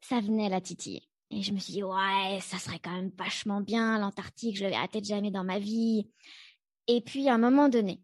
[0.01, 1.03] Ça venait la titiller.
[1.31, 4.87] Et je me suis dit, ouais, ça serait quand même vachement bien, l'Antarctique, je l'avais
[4.87, 6.09] tête jamais dans ma vie.
[6.91, 8.01] Et puis, à un moment donné,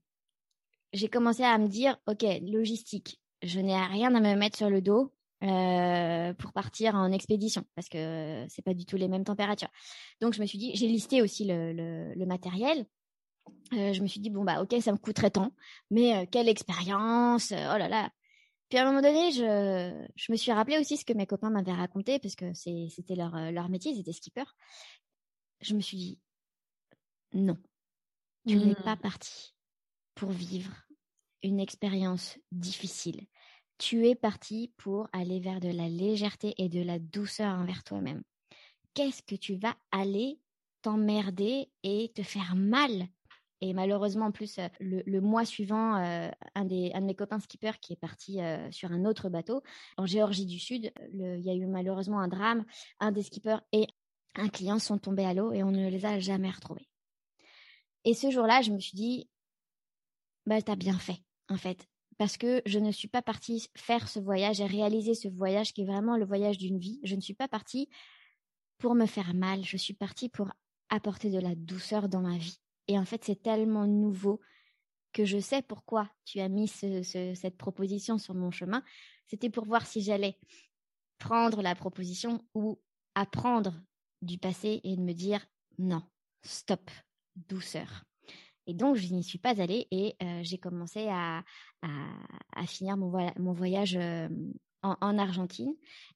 [0.93, 4.79] j'ai commencé à me dire, OK, logistique, je n'ai rien à me mettre sur le
[4.79, 9.71] dos euh, pour partir en expédition parce que c'est pas du tout les mêmes températures.
[10.21, 12.85] Donc, je me suis dit, j'ai listé aussi le, matériel.
[13.73, 15.51] Euh, je me suis dit, bon, bah, OK, ça me coûterait tant,
[15.89, 18.11] mais euh, quelle expérience, oh là là.
[18.69, 21.73] Puis à un moment donné, je, me suis rappelé aussi ce que mes copains m'avaient
[21.73, 24.55] raconté parce que c'était leur, leur métier, ils étaient skippers.
[25.61, 26.19] Je me suis dit,
[27.33, 27.57] non,
[28.47, 28.99] tu n'es pas mmh.
[28.99, 29.55] parti
[30.13, 30.71] pour vivre
[31.43, 33.27] une expérience difficile.
[33.77, 38.23] Tu es parti pour aller vers de la légèreté et de la douceur envers toi-même.
[38.93, 40.39] Qu'est-ce que tu vas aller
[40.81, 43.07] t'emmerder et te faire mal?
[43.61, 47.93] Et malheureusement, en plus, le, mois suivant, un, des, un de mes copains skippers qui
[47.93, 48.39] est parti
[48.71, 49.63] sur un autre bateau
[49.97, 52.63] en Géorgie du Sud, il y a eu malheureusement un drame.
[52.99, 53.87] Un des skippers et
[54.35, 56.87] un client sont tombés à l'eau et on ne les a jamais retrouvés.
[58.05, 59.29] Et ce jour-là, je me suis dit,
[60.45, 61.87] bah, t'as bien fait, en fait
[62.17, 65.81] parce que je ne suis pas partie faire ce voyage et réaliser ce voyage qui
[65.81, 66.99] est vraiment le voyage d'une vie.
[67.03, 67.89] Je ne suis pas partie
[68.77, 70.51] pour me faire mal, je suis partie pour
[70.89, 72.59] apporter de la douceur dans ma vie.
[72.87, 74.39] Et en fait, c'est tellement nouveau
[75.11, 78.83] que je sais pourquoi tu as mis cette proposition sur mon chemin.
[79.27, 80.37] C'était pour voir si j'allais
[81.17, 82.79] prendre la proposition ou
[83.15, 83.73] apprendre
[84.21, 85.45] du passé et me dire
[85.77, 86.03] non,
[86.43, 86.91] stop,
[87.35, 88.03] douceur.
[88.67, 91.43] Et donc, je n'y suis pas allée et j'ai commencé à,
[91.83, 93.95] à, finir mon, mon voyage
[95.01, 95.73] en, Argentine.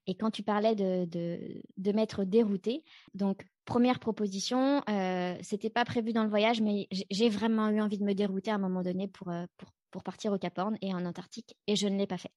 [0.08, 5.86] Et quand tu parlais de, de, de m'être déroutée, donc première proposition, euh, c'était pas
[5.86, 8.82] prévu dans le voyage, mais j'ai vraiment eu envie de me dérouter à un moment
[8.82, 12.08] donné pour, pour, pour partir au Cap Horn et en Antarctique, et je ne l'ai
[12.08, 12.32] pas fait.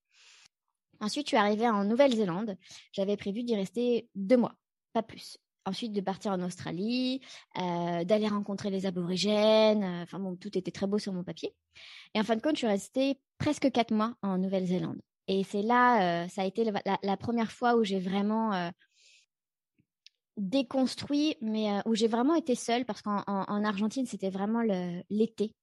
[1.01, 2.57] Ensuite, je suis arrivée en Nouvelle-Zélande.
[2.93, 4.55] J'avais prévu d'y rester deux mois,
[4.93, 7.21] pas plus ensuite de partir en Australie,
[7.59, 9.85] euh, d'aller rencontrer les aborigènes.
[9.85, 11.55] Euh, enfin bon, tout était très beau sur mon papier.
[12.15, 15.01] Et en fin de compte, je suis restée presque quatre mois en Nouvelle-Zélande.
[15.29, 18.71] Et c'est là, euh, ça a été la, première fois où j'ai vraiment
[20.37, 23.23] déconstruit, mais où j'ai vraiment été seule parce qu'en
[23.65, 24.63] Argentine, c'était vraiment
[25.11, 25.55] l'été.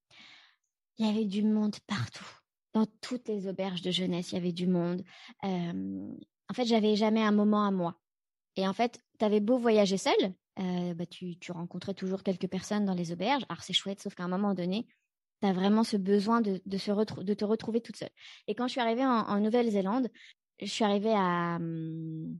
[0.98, 2.26] Il y avait du monde partout.
[2.74, 5.04] Dans toutes les auberges de jeunesse, il y avait du monde.
[5.44, 8.00] en fait, j'avais jamais un moment à moi.
[8.60, 12.84] Et en fait, tu avais beau voyager seul, euh, bah, tu, rencontrais toujours quelques personnes
[12.84, 13.46] dans les auberges.
[13.48, 14.86] Alors c'est chouette, sauf qu'à un moment donné,
[15.42, 18.10] tu as vraiment ce besoin de, te retrouver toute seule.
[18.48, 20.10] Et quand je suis arrivée en, Nouvelle-Zélande,
[20.60, 22.38] je suis arrivée à hum,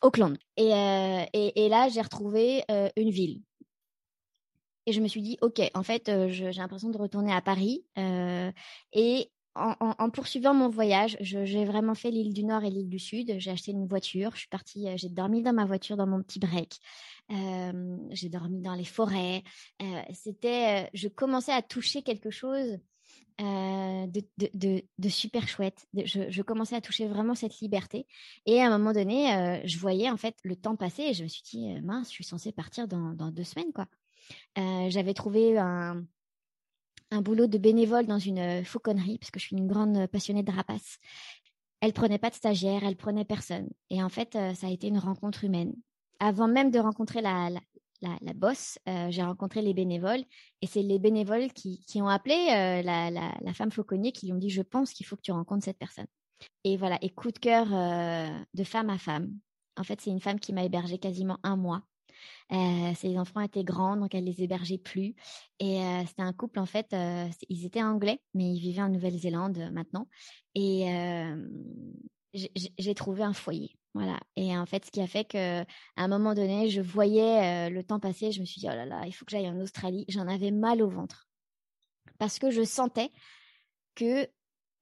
[0.00, 0.38] Auckland.
[0.58, 3.42] Euh, et, là, j'ai retrouvé euh, une ville.
[4.86, 7.84] Et je me suis dit, OK, en fait, j'ai l'impression de retourner à Paris.
[8.94, 13.34] et en, poursuivant mon voyage, j'ai vraiment fait l'île du Nord et l'île du Sud.
[13.38, 14.32] J'ai acheté une voiture.
[14.34, 16.78] Je suis partie, euh, j'ai dormi dans ma voiture dans mon petit break.
[17.30, 19.42] Euh, j'ai dormi dans les forêts.
[19.82, 22.78] Euh, c'était, je commençais à toucher quelque chose
[23.38, 25.86] de, super chouette.
[25.94, 28.06] Je, commençais à toucher vraiment cette liberté.
[28.46, 31.28] Et à un moment donné, je voyais en fait le temps passer et je me
[31.28, 33.86] suis dit, mince, je suis censée partir dans, dans deux semaines, quoi.
[34.88, 36.02] J'avais trouvé un,
[37.10, 40.06] un boulot de bénévole dans une euh, fauconnerie, parce que je suis une grande euh,
[40.06, 40.98] passionnée de rapaces.
[41.80, 43.68] Elle prenait pas de stagiaire, elle prenait personne.
[43.90, 45.74] Et en fait, euh, ça a été une rencontre humaine.
[46.18, 50.24] Avant même de rencontrer la, la, la, bosse, j'ai rencontré les bénévoles.
[50.62, 54.38] Et c'est les bénévoles qui, qui ont appelé la, la, femme fauconnier qui lui ont
[54.38, 56.06] dit, je pense qu'il faut que tu rencontres cette personne.
[56.64, 59.30] Et voilà, et coup de cœur de femme à femme.
[59.76, 61.82] En fait, c'est une femme qui m'a hébergée quasiment un mois
[62.52, 65.14] euh, ses enfants étaient grands, donc elle les hébergeait plus.
[65.58, 68.88] Et euh, c'était un couple, en fait, euh, ils étaient anglais, mais ils vivaient en
[68.88, 70.08] Nouvelle-Zélande maintenant.
[70.54, 70.86] Et
[72.34, 73.76] j'ai trouvé un foyer.
[73.94, 74.20] Voilà.
[74.36, 75.64] Et en fait, ce qui a fait que, à
[75.96, 78.32] un moment donné, je voyais le temps passer.
[78.32, 80.04] Je me suis dit, oh là là, il faut que j'aille en Australie.
[80.08, 81.28] J'en avais mal au ventre
[82.18, 83.10] parce que je sentais
[83.94, 84.28] que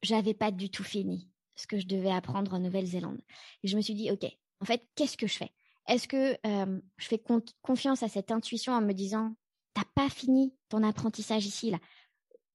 [0.03, 3.21] j'avais pas du tout fini ce que je devais apprendre en Nouvelle-Zélande.
[3.63, 4.27] Et je me suis dit, ok,
[4.61, 5.53] en fait, qu'est-ce que je fais?
[5.89, 7.23] Est-ce que je fais
[7.63, 9.35] confiance à cette intuition en me disant
[9.75, 11.79] t'as pas fini ton apprentissage ici là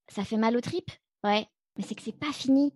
[0.08, 0.92] Ça fait mal aux tripes,
[1.24, 2.74] ouais, mais c'est que c'est pas fini.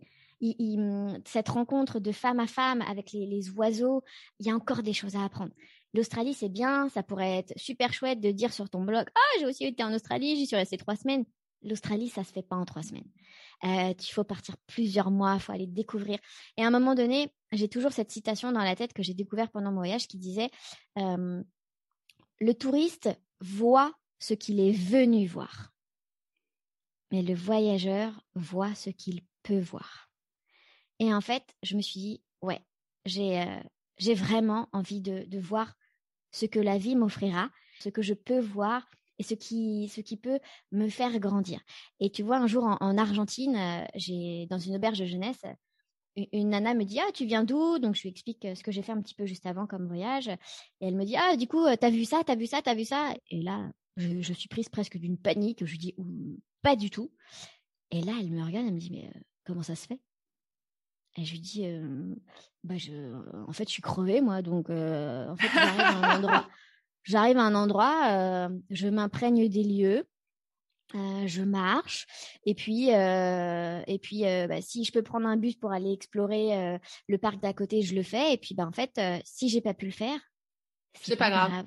[1.25, 4.03] Cette rencontre de femme à femme avec les, oiseaux,
[4.39, 5.53] il y a encore des choses à apprendre.
[5.93, 9.45] L'Australie, c'est bien, ça pourrait être super chouette de dire sur ton blog, ah, j'ai
[9.45, 11.23] aussi été en Australie, j'y suis restée trois semaines.
[11.61, 13.07] L'Australie, ça se fait pas en trois semaines.
[13.63, 16.19] Euh, il faut partir plusieurs mois, il faut aller découvrir.
[16.57, 19.51] Et à un moment donné, j'ai toujours cette citation dans la tête que j'ai découverte
[19.51, 20.49] pendant mon voyage qui disait
[20.97, 21.41] euh,
[22.39, 25.71] Le touriste voit ce qu'il est venu voir,
[27.11, 30.09] mais le voyageur voit ce qu'il peut voir.
[30.99, 32.61] Et en fait, je me suis dit Ouais,
[33.05, 35.73] j'ai euh, vraiment envie de voir
[36.31, 37.49] ce que la vie m'offrira,
[37.79, 38.89] ce que je peux voir
[39.19, 40.39] et ce qui, ce qui peut
[40.71, 41.61] me faire grandir.
[41.99, 45.41] Et tu vois, un jour en, Argentine, euh, j'ai dans une auberge de jeunesse,
[46.15, 47.79] une, nana me dit ah tu viens d'où?
[47.79, 49.87] Donc je lui explique euh, ce que j'ai fait un petit peu juste avant comme
[49.87, 50.27] voyage.
[50.27, 52.75] Et elle me dit ah du coup euh, t'as vu ça t'as vu ça t'as
[52.75, 53.15] vu ça?
[53.29, 55.65] Et là je, suis prise presque d'une panique.
[55.65, 55.95] Je lui dis
[56.61, 57.11] pas du tout
[57.91, 59.11] et là elle me regarde elle me dit mais
[59.43, 59.99] comment ça se fait?
[61.17, 61.65] Et je lui dis
[62.63, 62.93] bah je
[63.47, 66.47] en fait je suis crevée moi donc en fait j'arrive à un endroit
[67.03, 70.07] J'arrive à un endroit, euh, je m'imprègne des lieux,
[70.95, 72.05] euh, je marche,
[72.45, 76.79] et puis, euh, et puis bah, si je peux prendre un bus pour aller explorer
[77.07, 78.33] le parc d'à côté, je le fais.
[78.33, 80.19] Et puis, bah, en fait, si j'ai pas pu le faire,
[81.01, 81.65] c'est pas, grave.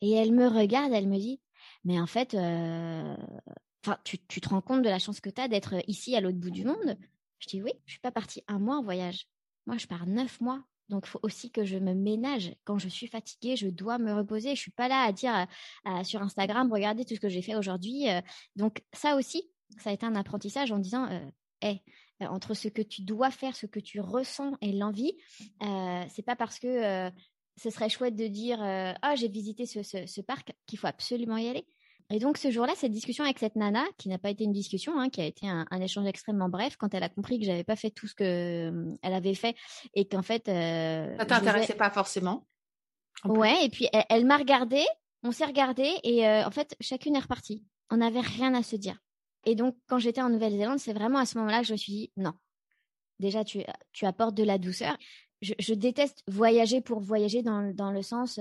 [0.00, 1.40] Et elle me regarde, elle me dit,
[1.84, 5.48] mais en fait, enfin, tu, tu, te rends compte de la chance que tu as
[5.48, 6.96] d'être ici à l'autre bout du monde?
[7.38, 9.26] Je dis oui, je suis pas partie un mois en voyage.
[9.66, 10.62] Moi, je pars neuf mois.
[10.88, 12.54] Donc, il faut aussi que je me ménage.
[12.64, 14.54] Quand je suis fatiguée, je dois me reposer.
[14.54, 15.46] Je suis pas là à dire
[16.04, 18.06] sur Instagram, regardez tout ce que j'ai fait aujourd'hui.
[18.56, 21.08] donc, ça aussi, ça a été un apprentissage en disant,
[21.62, 21.82] hey,
[22.20, 25.16] entre ce que tu dois faire, ce que tu ressens et l'envie,
[25.62, 27.10] euh, c'est pas parce que
[27.56, 31.66] ce serait chouette de dire ah j'ai visité ce parc qu'il faut absolument y aller.
[32.12, 35.00] Et donc ce jour-là, cette discussion avec cette nana, qui n'a pas été une discussion,
[35.00, 37.74] hein, qui a été un, échange extrêmement bref, quand elle a compris que j'avais pas
[37.74, 39.56] fait tout ce que euh, elle avait fait
[39.94, 42.46] et qu'en fait, euh, ça t'intéressait pas forcément.
[43.24, 44.84] Ouais, et puis elle, m'a regardé,
[45.22, 47.64] on s'est regardé et euh, en fait chacune est repartie.
[47.90, 48.98] On n'avait rien à se dire.
[49.46, 51.92] Et donc quand j'étais en Nouvelle-Zélande, c'est vraiment à ce moment-là que je me suis
[51.92, 52.34] dit non.
[53.20, 53.60] Déjà, tu,
[53.92, 54.98] tu apportes de la douceur.
[55.40, 58.38] Je, déteste voyager pour voyager dans, dans le sens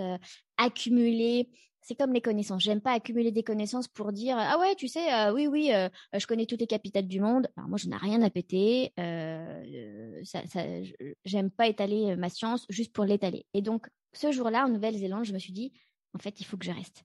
[0.57, 1.49] accumuler
[1.81, 2.63] c'est comme les connaissances.
[2.63, 5.89] J'aime pas accumuler des connaissances pour dire ah ouais tu sais euh, oui oui euh,
[6.13, 7.47] je connais toutes les capitales du monde.
[7.57, 8.93] Alors moi je n'ai rien à péter.
[8.99, 10.21] Euh,
[11.25, 13.45] j'aime pas étaler ma science juste pour l'étaler.
[13.53, 15.73] Et donc ce jour-là en Nouvelle-Zélande je me suis dit
[16.13, 17.03] en fait il faut que je reste.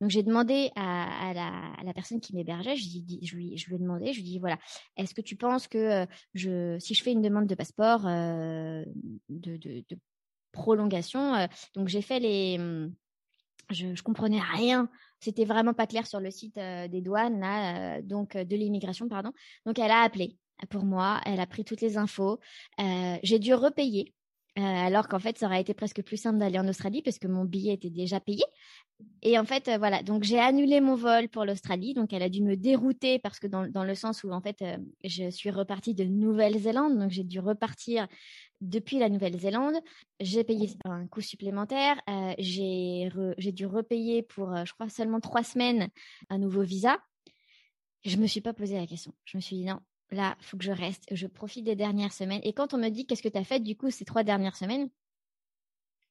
[0.00, 4.20] Donc j'ai demandé à, la, personne qui m'hébergeait, je, lui, je lui ai demandé, je
[4.20, 4.58] lui ai dit voilà,
[4.96, 9.84] est-ce que tu penses que je, si je fais une demande de passeport de,
[10.52, 12.58] prolongation, donc j'ai fait les
[13.70, 14.88] je, je comprenais rien.
[15.20, 19.08] C'était vraiment pas clair sur le site euh, des douanes, euh, donc euh, de l'immigration,
[19.08, 19.32] pardon.
[19.64, 20.36] Donc elle a appelé
[20.70, 22.38] pour moi, elle a pris toutes les infos.
[22.78, 24.14] J'ai dû repayer,
[24.56, 27.44] alors qu'en fait, ça aurait été presque plus simple d'aller en Australie parce que mon
[27.44, 28.44] billet était déjà payé.
[29.20, 31.92] Et en fait, voilà, donc j'ai annulé mon vol pour l'Australie.
[31.92, 34.64] Donc elle a dû me dérouter parce que dans, dans le sens où en fait,
[35.02, 38.06] je suis repartie de Nouvelle-Zélande, donc j'ai dû repartir
[38.64, 39.76] depuis la Nouvelle-Zélande.
[40.20, 42.00] J'ai payé un coût supplémentaire.
[42.08, 43.10] Euh, j'ai,
[43.52, 45.88] dû repayer pour, euh, je crois, seulement trois semaines
[46.30, 46.98] un nouveau visa.
[48.04, 49.14] Je me suis pas posé la question.
[49.24, 51.04] Je me suis dit non, là, faut que je reste.
[51.10, 52.40] Je profite des dernières semaines.
[52.42, 54.56] Et quand on me dit qu'est-ce que tu as fait du coup ces trois dernières
[54.56, 54.88] semaines,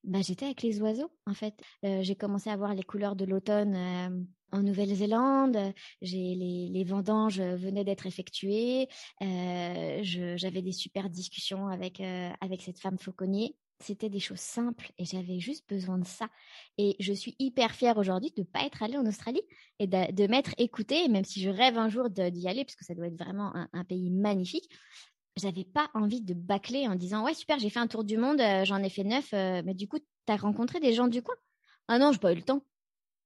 [0.04, 1.56] bah, j'étais avec les oiseaux en fait.
[1.86, 5.58] Euh, j'ai commencé à voir les couleurs de l'automne en Nouvelle-Zélande,
[6.02, 8.88] les, vendanges venaient d'être effectuées,
[9.22, 13.58] euh, j'avais des super discussions avec euh, avec cette femme fauconnier.
[13.80, 16.30] C'était des choses simples et j'avais juste besoin de ça.
[16.78, 19.42] Et je suis hyper fière aujourd'hui de ne pas être allée en Australie
[19.80, 22.94] et de, m'être écoutée, même si je rêve un jour d'y aller, parce que ça
[22.94, 24.70] doit être vraiment un, pays magnifique.
[25.36, 28.40] J'avais pas envie de bâcler en disant ouais super j'ai fait un tour du monde,
[28.40, 31.36] euh, j'en ai fait neuf, mais du coup tu as rencontré des gens du coin?
[31.88, 32.64] Ah non, j'ai pas eu le temps.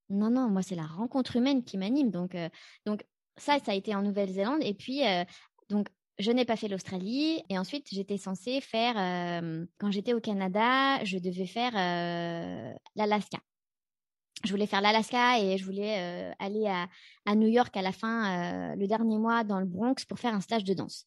[0.10, 2.12] Non, non, moi, c'est la rencontre humaine qui m'anime.
[2.12, 2.50] Donc, euh,
[2.86, 3.04] donc,
[3.36, 4.64] ça, ça a été en Nouvelle-Zélande.
[4.64, 5.24] Et puis, euh,
[5.70, 7.44] donc, je n'ai pas fait l'Australie.
[7.50, 11.74] Et ensuite, j'étais censée faire, euh, quand j'étais au Canada, je devais faire
[12.96, 13.40] l'Alaska.
[14.44, 16.88] Je voulais faire l'Alaska et je voulais aller à,
[17.26, 20.42] à, New York à la fin, le dernier mois, dans le Bronx, pour faire un
[20.42, 21.06] stage de danse.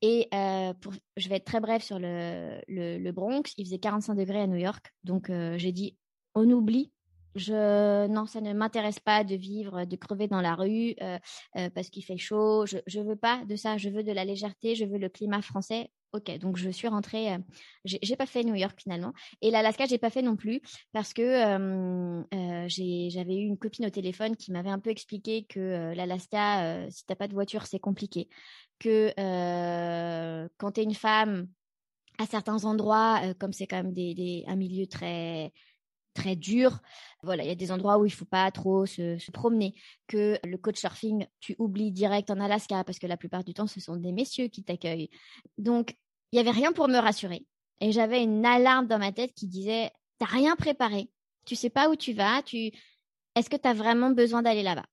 [0.00, 3.42] Et je vais être très bref sur le, le, le, Bronx.
[3.56, 4.92] Il faisait 45 degrés à New York.
[5.04, 5.96] Donc, j'ai dit,
[6.34, 6.92] on oublie
[7.34, 11.18] je non, ça ne m'intéresse pas de vivre, de crever dans la rue euh,
[11.56, 12.66] euh, parce qu'il fait chaud.
[12.66, 13.76] Je je veux pas de ça.
[13.78, 14.74] Je veux de la légèreté.
[14.74, 15.90] Je veux le climat français.
[16.12, 17.32] Ok, donc je suis rentrée.
[17.32, 17.38] Euh,
[17.84, 20.60] j'ai pas fait New York finalement, et l'Alaska j'ai pas fait non plus
[20.92, 21.22] parce que
[22.68, 27.14] j'avais eu une copine au téléphone qui m'avait un peu expliqué que l'Alaska, si t'as
[27.14, 28.28] pas de voiture, c'est compliqué.
[28.78, 29.10] Que
[30.58, 31.48] quand t'es une femme,
[32.18, 33.94] à certains endroits, comme c'est quand même
[34.46, 35.50] un milieu très
[36.14, 36.80] très dur.
[37.22, 39.74] Voilà, il y a des endroits où il faut pas trop se, promener.
[40.06, 43.66] Que le coach surfing, tu oublies direct en Alaska parce que la plupart du temps,
[43.66, 45.10] ce sont des messieurs qui t'accueillent.
[45.58, 45.96] Donc,
[46.32, 47.46] il y avait rien pour me rassurer.
[47.80, 51.10] Et j'avais une alarme dans ma tête qui disait, t'as rien préparé.
[51.46, 52.42] Tu sais pas où tu vas.
[52.42, 52.70] Tu,
[53.34, 54.86] est-ce que tu as vraiment besoin d'aller là-bas?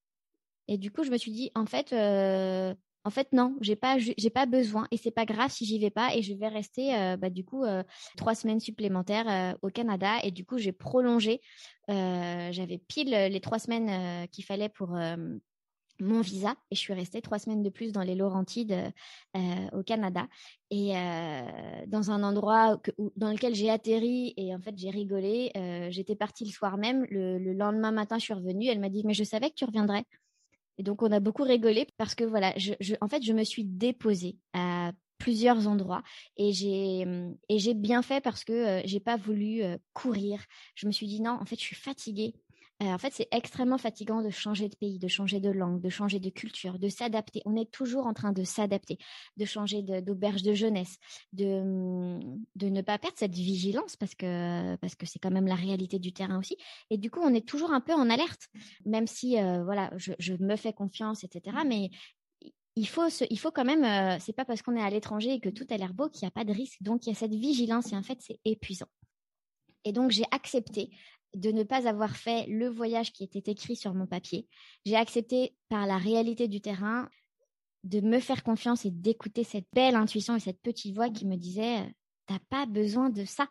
[0.67, 2.73] Et du coup, je me suis dit, en fait, euh,
[3.09, 5.89] en fait, non, j'ai pas, j'ai pas besoin et c'est pas grave si j'y vais
[5.89, 7.81] pas et je vais rester, euh, bah, du coup, euh,
[8.17, 11.41] trois semaines supplémentaires euh, au Canada et du coup, j'ai prolongé.
[11.87, 14.89] J'avais pile les trois semaines qu'il fallait pour
[15.99, 18.93] mon visa et je suis restée trois semaines de plus dans les Laurentides
[19.73, 20.27] au Canada
[20.69, 20.93] et
[21.87, 22.79] dans un endroit
[23.15, 25.51] dans lequel j'ai atterri et en fait j'ai rigolé.
[25.89, 27.07] J'étais partie le soir même.
[27.09, 28.67] Le, le, lendemain matin, je suis revenue.
[28.67, 30.03] Elle m'a dit mais je savais que tu reviendrais.
[30.79, 32.55] Et donc, on a beaucoup rigolé parce que voilà,
[33.01, 36.01] en fait, je me suis déposée à plusieurs endroits
[36.37, 37.05] et j'ai
[37.49, 40.41] et j'ai bien fait parce que euh, j'ai pas voulu euh, courir.
[40.75, 42.33] Je me suis dit non, en fait, je suis fatiguée.
[42.81, 45.89] Euh, en fait, c'est extrêmement fatigant de changer de pays, de changer de langue, de
[45.89, 47.41] changer de culture, de s'adapter.
[47.45, 48.97] On est toujours en train de s'adapter,
[49.37, 50.97] de changer d'auberge de, jeunesse,
[51.33, 51.61] de,
[52.61, 56.13] ne pas perdre cette vigilance parce que parce que c'est quand même la réalité du
[56.13, 56.55] terrain aussi.
[56.89, 58.47] Et du coup, on est toujours un peu en alerte,
[58.85, 61.57] même si euh, voilà, je, je, me fais confiance, etc.
[61.65, 61.89] Mais
[62.79, 65.39] il faut, il faut quand même, euh, c'est pas parce qu'on est à l'étranger et
[65.41, 66.81] que tout a l'air beau qu'il n'y a pas de risque.
[66.81, 68.87] Donc, il y a cette vigilance et en fait, c'est épuisant.
[69.83, 70.89] Et donc, j'ai accepté
[71.35, 74.47] de ne pas avoir fait le voyage qui était écrit sur mon papier.
[74.85, 77.09] J'ai accepté par la réalité du terrain
[77.83, 81.37] de me faire confiance et d'écouter cette belle intuition et cette petite voix qui me
[81.37, 81.93] disait
[82.25, 83.47] t'as pas besoin de ça.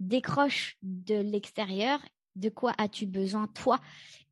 [0.00, 2.00] Décroche de l'extérieur.
[2.34, 3.80] De quoi as-tu besoin toi?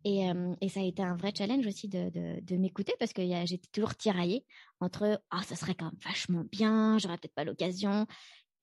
[0.05, 3.69] Et, euh, et, ça a été un vrai challenge aussi de, m'écouter parce que j'étais
[3.73, 4.45] toujours tiraillée
[4.81, 8.07] entre ah ça serait quand même vachement bien, j'aurais peut-être pas l'occasion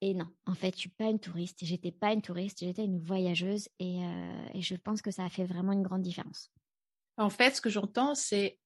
[0.02, 1.60] et non, en fait, je suis pas une touriste.
[1.62, 5.30] J'étais pas une touriste, j'étais une voyageuse et, euh, et, je pense que ça a
[5.30, 6.52] fait vraiment une grande différence.
[7.18, 8.58] En fait, ce que j'entends, c'est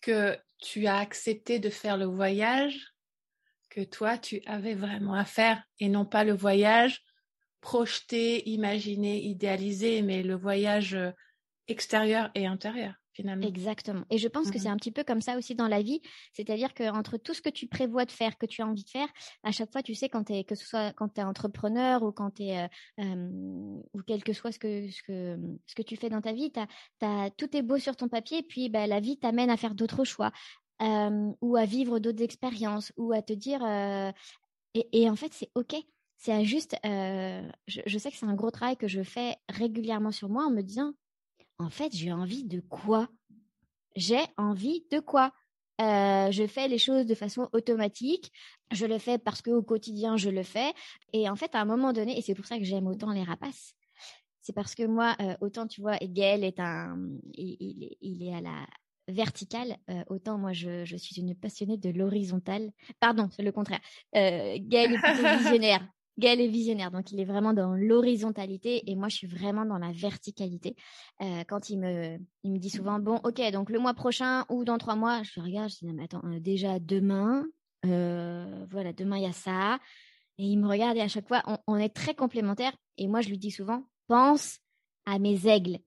[0.00, 2.94] que tu as accepté de faire le voyage
[3.68, 7.02] que toi, tu avais vraiment à faire et non pas le voyage
[7.60, 11.10] projeté, imaginé, idéalisé, mais le voyage euh,
[11.68, 12.94] extérieur et intérieur.
[13.18, 14.04] Exactement.
[14.10, 16.00] Et je pense que c'est un petit peu comme ça aussi dans la vie.
[16.32, 19.08] C'est-à-dire qu'entre tout ce que tu prévois de faire, que tu as envie de faire,
[19.42, 22.12] à chaque fois, tu sais, quand es, que ce soit quand tu es entrepreneur ou
[22.12, 22.68] quand tu es,
[23.00, 26.32] euh, ou quel que soit ce que, ce que, ce que tu fais dans ta
[26.32, 26.52] vie,
[27.36, 30.32] tout est beau sur ton papier, puis bah, la vie t'amène à faire d'autres choix.
[30.80, 34.12] ou à vivre d'autres expériences, ou à te dire, euh,
[34.74, 35.74] et, et, en fait, c'est OK.
[36.16, 40.12] C'est juste, euh, je, je sais que c'est un gros travail que je fais régulièrement
[40.12, 40.92] sur moi en me disant,
[41.60, 43.08] en fait, j'ai envie de quoi?
[43.94, 45.32] J'ai envie de quoi?
[45.80, 48.32] Euh, je fais les choses de façon automatique.
[48.70, 50.72] Je le fais parce qu'au quotidien, je le fais.
[51.12, 53.22] Et en fait, à un moment donné, et c'est pour ça que j'aime autant les
[53.22, 53.74] rapaces,
[54.40, 56.98] c'est parce que moi, euh, autant tu vois, Gaël est un,
[57.34, 58.66] il, est, à la
[59.08, 62.70] verticale, euh, autant moi, je, je, suis une passionnée de l'horizontale.
[63.00, 63.80] Pardon, c'est le contraire.
[64.14, 65.86] Gaël est plutôt visionnaire.
[66.20, 69.78] Gaël est visionnaire, donc il est vraiment dans l'horizontalité et moi je suis vraiment dans
[69.78, 70.76] la verticalité.
[71.20, 74.64] Euh, quand il me, il me dit souvent bon, ok, donc le mois prochain ou
[74.64, 77.44] dans trois mois, je regarde, je dis non mais attends, euh, déjà demain,
[77.86, 79.80] euh, voilà, demain il y a ça,
[80.38, 83.30] et il me regarde et à chaque fois on, est très complémentaires et moi je
[83.30, 84.58] lui dis souvent pense
[85.06, 85.78] à mes aigles.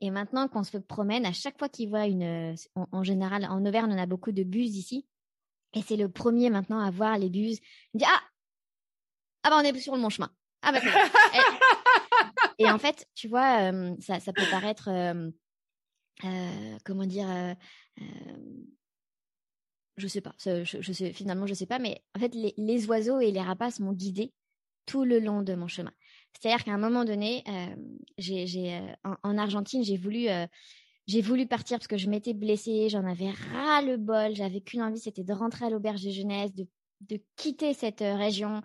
[0.00, 2.54] Et maintenant qu'on se promène, à chaque fois qu'il voit une,
[2.92, 5.06] en, général en Auvergne on a beaucoup de buses ici.
[5.74, 7.58] Et c'est le premier maintenant à voir les buses.
[7.92, 8.20] Il me dit ah
[9.42, 10.30] ah bah on est sur le bon chemin.
[10.62, 10.80] Ah bah
[12.58, 15.30] et, en fait, tu vois, euh, ça, ça, peut paraître, euh,
[16.24, 17.56] euh, comment dire,
[19.96, 22.86] je sais pas, je, je, sais, finalement je sais pas, mais en fait les, les
[22.86, 24.32] oiseaux et les rapaces m'ont guidée
[24.86, 25.92] tout le long de mon chemin.
[26.32, 27.44] C'est-à-dire qu'à un moment donné,
[28.18, 30.28] j'ai, j'ai en, en, Argentine, j'ai voulu
[31.06, 34.82] j'ai voulu partir parce que je m'étais blessée, j'en avais ras le bol, j'avais qu'une
[34.82, 36.66] envie, c'était de rentrer à l'auberge de jeunesse, de,
[37.00, 38.62] de quitter cette région.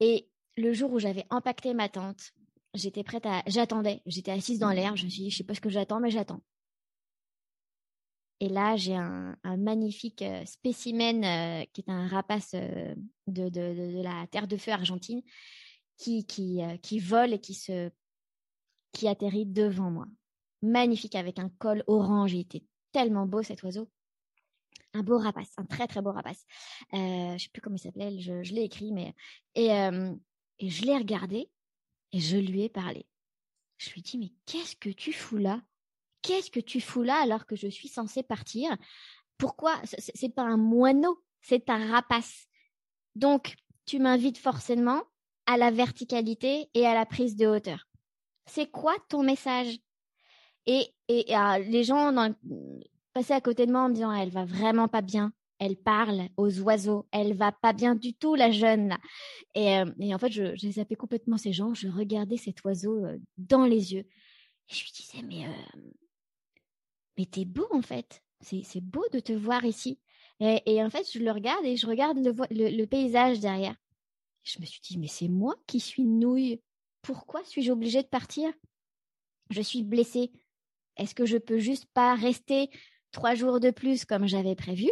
[0.00, 2.32] Et le jour où j'avais empaqueté ma tente,
[2.74, 3.42] j'étais prête à.
[3.46, 4.02] J'attendais.
[4.06, 4.96] J'étais assise dans l'air.
[4.96, 6.42] Je me suis dit, je sais pas ce que j'attends, mais j'attends.
[8.42, 12.94] Et là, j'ai un, magnifique euh, spécimen euh, qui est un rapace euh,
[13.26, 15.20] de, de, la terre de feu argentine
[15.98, 17.90] qui, qui, qui vole et qui, se,
[18.92, 20.06] qui atterrit devant moi.
[20.62, 22.32] Magnifique avec un col orange.
[22.32, 23.90] Il était tellement beau cet oiseau
[24.94, 26.44] un beau rapace, un très très beau rapace.
[26.94, 29.14] Euh, je sais plus comment il s'appelait, je, l'ai écrit, mais
[29.54, 30.14] et, euh,
[30.58, 31.50] et je l'ai regardé
[32.12, 33.06] et je lui ai parlé.
[33.78, 35.62] Je lui ai dit mais qu'est-ce que tu fous là?
[36.22, 38.76] Qu'est-ce que tu fous là alors que je suis censée partir?
[39.38, 39.80] Pourquoi?
[39.84, 42.46] C'est pas un moineau, c'est un rapace.
[43.14, 43.54] Donc
[43.86, 45.02] tu m'invites forcément
[45.46, 47.88] à la verticalité et à la prise de hauteur.
[48.46, 49.78] C'est quoi ton message?
[50.66, 52.34] Et, et, euh, les gens dans,
[53.12, 55.32] passer à côté de moi en me disant elle va vraiment pas bien.
[55.58, 57.06] Elle parle aux oiseaux.
[57.12, 58.96] Elle va pas bien du tout, la jeune.
[59.54, 61.74] Et, euh, et en fait, je, j'ai zappé complètement ces gens.
[61.74, 64.06] Je regardais cet oiseau euh, dans les yeux.
[64.70, 65.80] Et je lui disais mais euh,
[67.18, 68.22] mais t'es beau en fait.
[68.40, 69.98] C'est, c'est beau de te voir ici.
[70.40, 73.76] Et, et, en fait, je le regarde et je regarde le, le, le paysage derrière.
[74.42, 76.62] Je me suis dit mais c'est moi qui suis nouille.
[77.02, 78.50] Pourquoi suis-je obligée de partir?
[79.50, 80.32] Je suis blessée.
[80.96, 82.70] Est-ce que je peux juste pas rester?
[83.12, 84.90] Trois jours de plus comme j'avais prévu,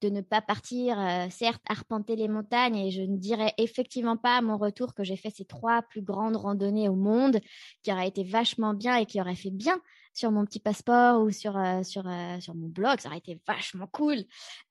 [0.00, 4.36] de ne pas partir, euh, certes, arpenter les montagnes, et je ne dirais effectivement pas
[4.36, 7.40] à mon retour que j'ai fait ces trois plus grandes randonnées au monde,
[7.82, 9.80] qui auraient été vachement bien et qui auraient fait bien
[10.14, 13.40] sur mon petit passeport ou sur, euh, sur, euh, sur mon blog, ça aurait été
[13.46, 14.24] vachement cool.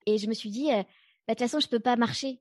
[0.06, 2.40] Et je me suis dit, bah, de toute façon, je peux pas marcher.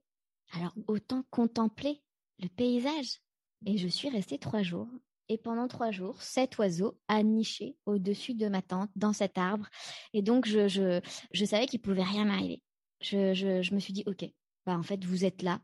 [0.53, 2.01] Alors, autant contempler
[2.39, 3.19] le paysage.
[3.65, 4.87] Et je suis restée trois jours
[5.29, 9.67] Et pendant trois jours, cet oiseau a niché au-dessus de ma tente, dans cet arbre.
[10.13, 11.01] Et donc, je, je,
[11.31, 12.61] je savais qu'il pouvait rien m'arriver.
[13.01, 14.25] Je, je, je, me suis dit, OK,
[14.65, 15.59] bah, en fait, vous êtes là,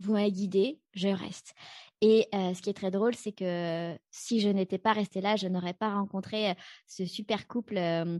[0.00, 1.54] vous m'avez guidé, je reste.
[2.00, 5.36] Et euh, ce qui est très drôle, c'est que si je n'étais pas restée là,
[5.36, 6.54] je n'aurais pas rencontré euh,
[6.86, 8.18] ce super couple euh.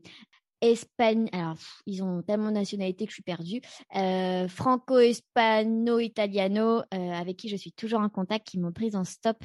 [0.99, 3.61] Alors, ils ont tellement de nationalités que je suis perdue.
[4.49, 9.43] Franco-Hispano-Italiano, avec qui je suis toujours en contact, qui m'ont prise en stop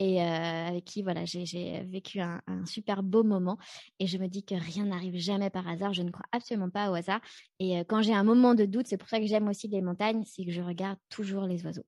[0.00, 3.58] et avec qui voilà j'ai vécu un, un, super beau moment
[3.98, 6.90] et je me dis que rien n'arrive jamais par hasard je ne crois absolument pas
[6.90, 7.20] au hasard
[7.60, 10.24] et quand j'ai un moment de doute c'est pour ça que j'aime aussi les montagnes
[10.24, 11.84] c'est que je regarde toujours les oiseaux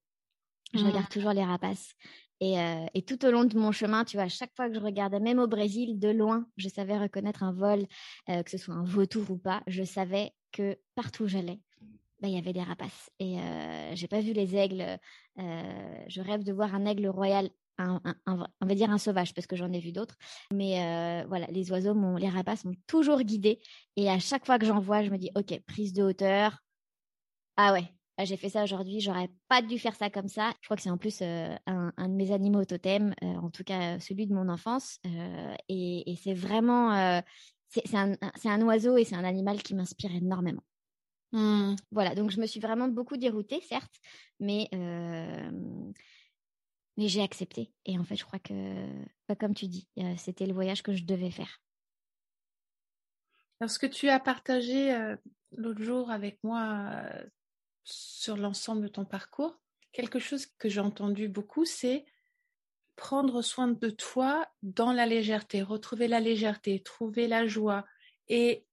[0.75, 1.13] je regarde mmh.
[1.13, 1.95] toujours les rapaces
[2.45, 2.57] et,
[2.95, 5.39] et, tout au long de mon chemin, tu vois, chaque fois que je regardais, même
[5.39, 7.87] au Brésil, de loin, je savais reconnaître un vol,
[8.27, 9.63] que ce soit un vautour ou pas.
[9.69, 11.61] Je savais que partout où j'allais,
[12.21, 13.11] bah, il y avait des rapaces.
[13.21, 14.99] Et euh, j'ai pas vu les aigles.
[15.37, 17.49] je rêve de voir un aigle royal
[17.79, 20.17] un, on va dire un sauvage parce que j'en ai vu d'autres.
[20.53, 23.61] Mais euh, voilà, les oiseaux, les rapaces m'ont toujours guidée.
[23.97, 26.59] Et à chaque fois que j'en vois, je me dis, ok, prise de hauteur.
[27.57, 27.85] Ah ouais,
[28.25, 30.53] j'ai fait ça aujourd'hui, j'aurais pas dû faire ça comme ça.
[30.61, 33.65] Je crois que c'est en plus euh, un, de mes animaux totems, euh, en tout
[33.65, 34.99] cas celui de mon enfance.
[35.69, 37.23] et, c'est vraiment,
[37.69, 38.15] c'est un,
[38.45, 40.63] un, oiseau et c'est un animal qui m'inspire énormément.
[41.33, 41.77] Mmh.
[41.91, 43.95] Voilà, donc je me suis vraiment beaucoup déroutée, certes,
[44.39, 44.69] mais
[46.97, 47.73] mais j'ai accepté.
[47.85, 48.87] Et en fait, je crois que,
[49.27, 51.61] pas comme tu dis, euh, c'était le voyage que je devais faire.
[53.61, 55.17] Alors, ce que tu as partagé euh,
[55.53, 57.27] l'autre jour avec moi euh,
[57.85, 59.59] sur l'ensemble de ton parcours,
[59.93, 62.05] quelque chose que j'ai entendu beaucoup, c'est
[62.97, 67.87] prendre soin de toi dans la légèreté, retrouver la légèreté, trouver la joie.
[68.29, 68.67] Et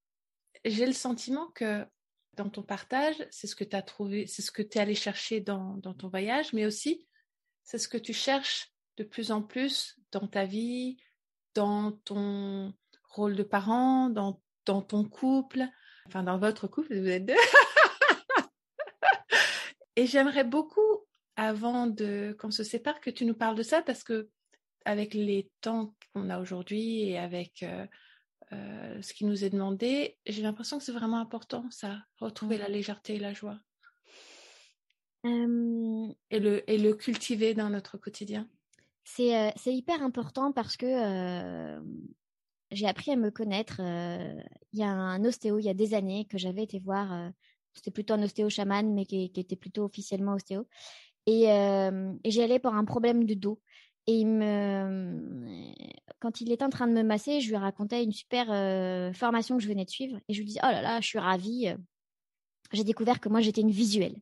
[0.66, 1.86] j'ai le sentiment que
[2.34, 4.96] dans ton partage, c'est ce que tu as trouvé, c'est ce que tu es allé
[4.96, 7.06] chercher dans, dans ton voyage, mais aussi
[7.70, 10.98] c'est ce que tu cherches de plus en plus dans ta vie,
[11.54, 12.74] dans ton
[13.12, 15.64] rôle de parent, dans, dans ton couple,
[16.08, 17.36] enfin dans votre couple, vous êtes deux.
[19.96, 21.06] Et j'aimerais beaucoup,
[21.36, 24.30] avant de qu'on se sépare, que tu nous parles de ça parce que
[24.86, 27.86] avec les temps qu'on a aujourd'hui et avec euh,
[28.52, 32.68] euh, ce qui nous est demandé, j'ai l'impression que c'est vraiment important, ça, retrouver la
[32.68, 33.60] légèreté et la joie
[35.24, 38.48] et, le, et le cultiver dans notre quotidien?
[39.04, 41.80] C'est hyper important parce que
[42.72, 43.80] j'ai appris à me connaître.
[43.80, 47.32] Il y a un ostéo, il y a des années, que j'avais été voir.
[47.74, 50.68] C'était plutôt un ostéo chaman, mais qui, était plutôt officiellement ostéo.
[51.26, 53.60] Et, et j'y allais pour un problème de dos.
[54.08, 55.74] Et il me...
[56.20, 58.48] quand il était en train de me masser, je lui racontais une super
[59.16, 60.20] formation que je venais de suivre.
[60.28, 61.74] Et je lui disais, oh là là, je suis ravie.
[62.72, 64.16] J'ai découvert que moi, j'étais une visuelle.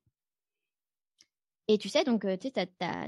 [1.70, 2.52] Et tu sais, donc, tu,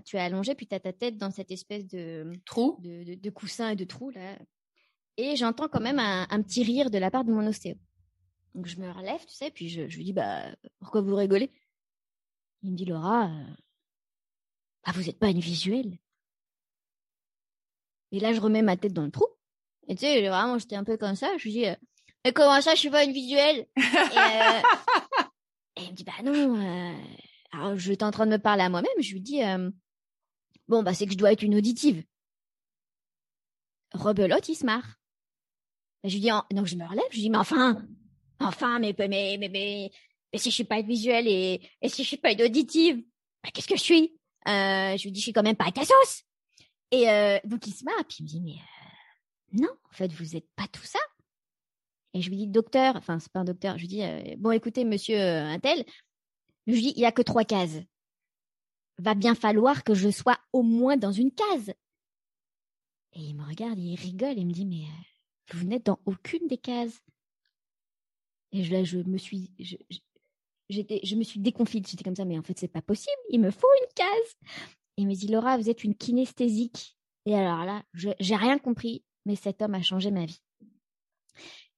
[0.06, 3.30] tu es allongé, puis tu as ta tête dans cette espèce de trou, de, de,
[3.30, 4.38] coussin et de trou, là.
[5.16, 7.76] Et j'entends quand même un, petit rire de la part de mon ostéo.
[8.56, 10.44] Donc, je me relève, tu sais, puis je, lui dis, bah,
[10.80, 11.52] pourquoi vous rigolez?
[12.64, 13.30] Il me dit, Laura,
[14.86, 15.98] bah, vous n'êtes pas une visuelle.
[18.12, 19.28] Et là, je remets ma tête dans le trou.
[19.88, 21.38] Et tu sais, vraiment, j'étais un peu comme ça.
[21.38, 21.66] Je lui dis,
[22.26, 23.68] mais comment ça, je suis pas une visuelle?
[23.78, 23.82] Et,
[25.78, 26.94] et, il me dit, bah non,
[27.52, 29.42] alors, j'étais en train de me parler à moi-même, je lui dis,
[30.68, 32.04] bon, bah, c'est que je dois être une auditive.
[33.94, 35.00] Rebelote, il se marre.
[36.04, 37.82] je lui dis, donc je me relève, je lui dis, mais enfin,
[38.40, 39.92] enfin, mais, mais, mais, mais,
[40.32, 43.04] mais si je suis pas visuelle et, et si je suis pas une auditive,
[43.44, 44.16] bah, qu'est-ce que je suis?
[44.48, 46.24] Euh, Je lui dis, je suis quand même pas à ta sauce.
[46.92, 50.12] Et euh, donc il se marre, puis il me dit, mais euh, non, en fait,
[50.12, 51.00] vous êtes pas tout ça.
[52.14, 54.02] Et je lui dis, docteur, enfin, c'est pas un docteur, je lui dis,
[54.38, 55.60] bon, écoutez, monsieur je lui
[56.76, 57.80] dis, il n'y a que trois cases.
[58.98, 61.74] Va bien falloir que je sois au moins dans une case.
[63.14, 66.00] Et il me regarde, il rigole, et il me dit, mais euh, vous n'êtes dans
[66.06, 67.02] aucune des cases.
[68.52, 69.78] Et là, je me suis, je,
[70.70, 71.88] j'étais, je me suis déconfite.
[71.88, 73.22] J'étais comme ça, mais en fait, c'est pas possible.
[73.30, 74.36] Il me faut une case.
[74.98, 76.98] Et il me dit, Laura, vous êtes une kinesthésique.
[77.26, 80.42] Et alors là, j'ai rien compris, mais cet homme a changé ma vie.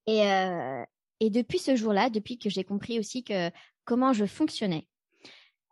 [0.07, 0.83] Et, euh,
[1.19, 3.51] et depuis ce jour-là, depuis que j'ai compris aussi que
[3.91, 4.87] comment je fonctionnais.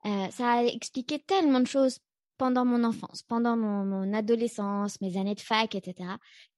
[0.05, 1.99] Euh, ça a expliqué tellement de choses
[2.37, 6.09] pendant mon enfance, pendant mon, adolescence, mes années de fac, etc.,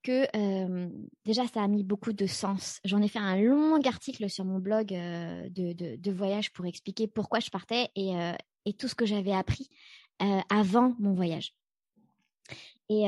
[0.01, 0.89] que euh,
[1.23, 2.79] déjà ça a mis beaucoup de sens.
[2.83, 7.39] J'en ai fait un long article sur mon blog euh, de, voyage pour expliquer pourquoi
[7.39, 8.13] je partais et,
[8.65, 9.69] et tout ce que j'avais appris
[10.49, 11.53] avant mon voyage.
[12.89, 13.05] Et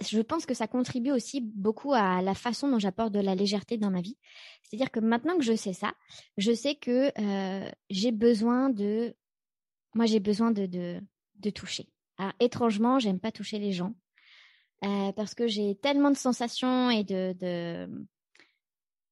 [0.00, 3.78] je pense que ça contribue aussi beaucoup à la façon dont j'apporte de la légèreté
[3.78, 4.16] dans ma vie.
[4.62, 5.92] C'est-à-dire que maintenant que je sais ça,
[6.36, 9.14] je sais que euh, j'ai besoin de,
[9.94, 11.88] moi j'ai besoin de, de, toucher.
[12.18, 13.94] Alors étrangement, j'aime pas toucher les gens.
[14.80, 17.88] parce que j'ai tellement de sensations et de,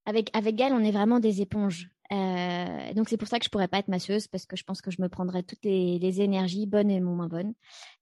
[0.04, 1.90] avec avec on est vraiment des éponges.
[2.12, 4.80] Euh, donc c'est pour ça que je pourrais pas être masseuse parce que je pense
[4.80, 7.54] que je me prendrais toutes les, énergies bonnes et moins bonnes.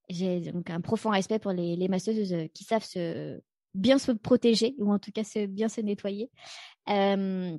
[0.09, 3.41] J'ai donc un profond respect pour les, masseuses qui savent se
[3.75, 6.31] bien se protéger ou en tout cas se, bien se nettoyer.
[6.89, 7.57] Euh,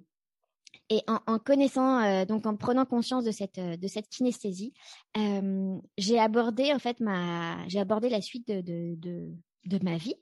[0.90, 4.74] et en, connaissant, euh, donc en prenant conscience de cette de cette kinesthésie,
[5.18, 9.32] euh, j'ai abordé en fait ma j'ai abordé la suite de, de,
[9.66, 10.16] de ma vie,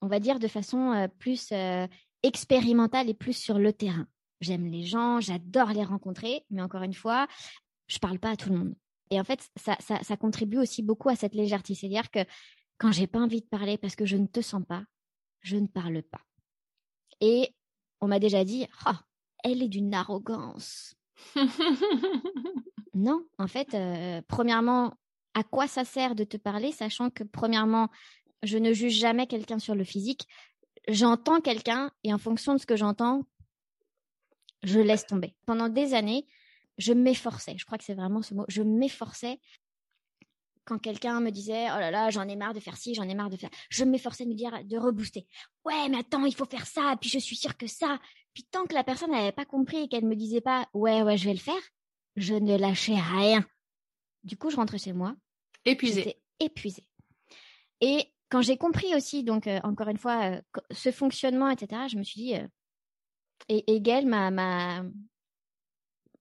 [0.00, 1.52] on va dire de façon plus
[2.22, 4.06] expérimentale et plus sur le terrain.
[4.40, 7.26] J'aime les gens, j'adore les rencontrer, mais encore une fois,
[7.86, 8.74] je parle pas à tout le monde.
[9.10, 11.74] Et en fait, ça, ça, ça contribue aussi beaucoup à cette légèreté.
[11.74, 12.20] C'est-à-dire que
[12.78, 14.84] quand j'ai pas envie de parler parce que je ne te sens pas,
[15.40, 16.20] je ne parle pas.
[17.20, 17.54] Et
[18.00, 18.96] on m'a déjà dit, oh,
[19.44, 20.94] elle est d'une arrogance.
[22.94, 24.94] non, en fait, euh, premièrement,
[25.34, 27.88] à quoi ça sert de te parler, sachant que premièrement,
[28.42, 30.26] je ne juge jamais quelqu'un sur le physique.
[30.88, 33.24] J'entends quelqu'un et en fonction de ce que j'entends,
[34.62, 35.34] je laisse tomber.
[35.46, 36.26] Pendant des années,
[36.78, 39.40] je m'efforçais, je crois que c'est vraiment ce mot, je m'efforçais.
[40.64, 43.14] Quand quelqu'un me disait oh là là j'en ai marre de faire ci j'en ai
[43.14, 45.24] marre de faire je m'efforçais de me dire de rebooster
[45.64, 48.00] ouais mais attends il faut faire ça puis je suis sûre que ça
[48.34, 51.16] puis tant que la personne n'avait pas compris et qu'elle me disait pas ouais ouais
[51.16, 51.54] je vais le faire
[52.16, 53.44] je ne lâchais rien.
[54.24, 55.14] Du coup je rentrais chez moi.
[55.64, 56.16] Épuisée.
[56.40, 56.88] Épuisée.
[57.80, 60.40] Et quand j'ai compris aussi donc euh, encore une fois euh,
[60.72, 62.46] ce fonctionnement etc je me suis dit euh,
[63.48, 64.84] et, m'a, m'a,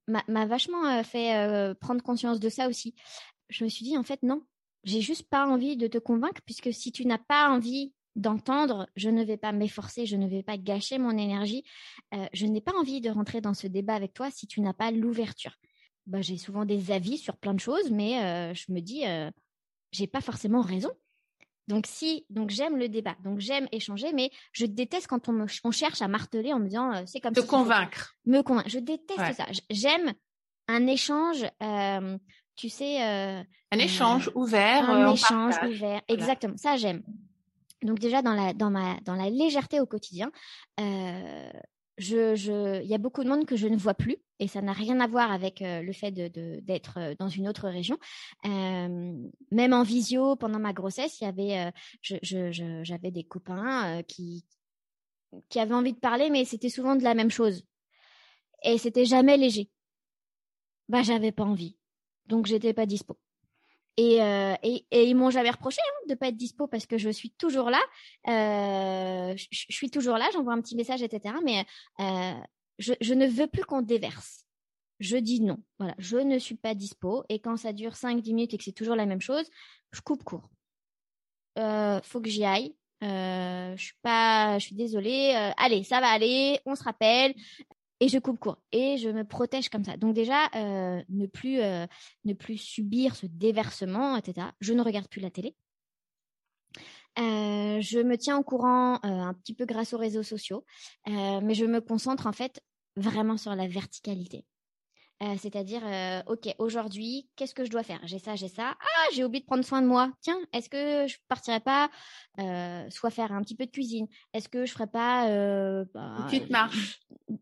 [0.07, 2.95] m'a, vachement euh, fait euh, prendre conscience de ça aussi.
[3.49, 4.43] Je me suis dit, en fait, non,
[4.83, 9.09] j'ai juste pas envie de te convaincre, puisque si tu n'as pas envie d'entendre, je
[9.09, 11.63] ne vais pas m'efforcer, je ne vais pas gâcher mon énergie.
[12.13, 14.73] Euh, je n'ai pas envie de rentrer dans ce débat avec toi si tu n'as
[14.73, 15.55] pas l'ouverture.
[16.07, 19.03] Bah, j'ai souvent des avis sur plein de choses, mais je me dis,
[19.91, 20.91] j'ai pas forcément raison.
[21.67, 25.45] Donc si, donc j'aime le débat, donc j'aime échanger, mais je déteste quand on, me,
[25.63, 28.15] on cherche à marteler en me disant euh, c'est comme te convaincre.
[28.25, 28.69] Me convaincre.
[28.69, 29.45] Je déteste ça.
[29.71, 30.13] J'aime
[30.67, 32.17] un échange, euh,
[32.55, 33.03] tu sais.
[33.03, 34.89] Euh, un échange ouvert.
[34.89, 36.01] Un échange ouvert.
[36.07, 36.57] Exactement.
[36.57, 37.01] Ça j'aime.
[37.81, 40.31] Donc déjà dans la dans ma dans la légèreté au quotidien,
[41.97, 44.73] je, je, y a beaucoup de monde que je ne vois plus et ça n'a
[44.73, 47.97] rien à voir avec euh, le fait de, d'être euh, dans une autre région.
[48.45, 49.13] Euh,
[49.51, 54.45] même en visio, pendant ma grossesse, il je, j'avais des copains qui,
[55.49, 57.63] qui avaient envie de parler, mais c'était souvent de la même chose
[58.63, 59.69] et c'était jamais léger.
[60.89, 61.77] Bah, j'avais pas envie,
[62.27, 63.17] donc j'étais pas dispo.
[63.97, 67.09] Et, euh, et, ils m'ont jamais reproché hein, de pas être dispo parce que je
[67.09, 67.79] suis toujours là.
[68.27, 71.35] Euh, je, suis toujours là, j'envoie un petit message, etc.
[71.43, 71.65] Mais
[72.01, 72.33] euh,
[72.77, 74.43] je, ne veux plus qu'on déverse.
[74.99, 75.57] Je dis non.
[75.79, 77.23] Voilà, je ne suis pas dispo.
[77.29, 79.49] Et quand ça dure 5-10 minutes et que c'est toujours la même chose,
[79.93, 80.49] je coupe court.
[81.57, 82.75] Euh, faut que j'y aille.
[83.03, 85.53] Euh, je suis pas, je suis désolée.
[85.57, 86.59] Allez, ça va aller.
[86.65, 87.33] On se rappelle
[87.99, 89.97] et je coupe court et je me protège comme ça.
[89.97, 91.85] Donc déjà, euh, ne plus euh,
[92.25, 94.47] ne plus subir ce déversement, etc.
[94.59, 95.55] Je ne regarde plus la télé.
[97.17, 100.65] Euh, je me tiens au courant un petit peu grâce aux réseaux sociaux,
[101.07, 102.61] mais je me concentre en fait
[102.97, 104.45] vraiment sur la verticalité.
[105.23, 108.01] Euh, c'est-à-dire, euh, ok, aujourd'hui, qu'est-ce que je dois faire?
[108.03, 108.75] J'ai ça, j'ai ça.
[108.79, 110.11] Ah, j'ai oublié de prendre soin de moi.
[110.21, 111.89] Tiens, est-ce que je partirais pas
[112.39, 114.07] euh, soit faire un petit peu de cuisine?
[114.33, 115.27] Est-ce que je ferais pas
[115.93, 116.99] bah, une petite marche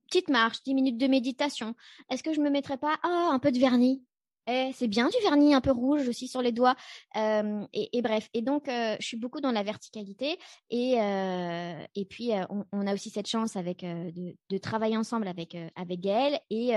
[0.07, 1.75] Petite marche, dix minutes de méditation?
[2.11, 4.03] Est-ce que je me mettrais pas ah, un peu de vernis?
[4.47, 6.75] C'est bien du vernis un peu rouge aussi sur les doigts.
[7.15, 10.37] Euh, et, bref, et donc euh, je suis beaucoup dans la verticalité.
[10.69, 15.57] Et, euh, et puis on, a aussi cette chance avec de, de, travailler ensemble avec
[15.75, 16.39] avec Gaël.
[16.49, 16.71] Et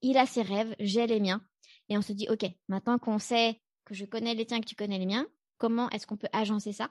[0.00, 1.42] il a ses rêves, j'ai les miens.
[1.88, 4.74] Et on se dit, ok, maintenant qu'on sait que je connais les tiens, que tu
[4.74, 5.26] connais les miens,
[5.56, 6.90] comment est-ce qu'on peut agencer ça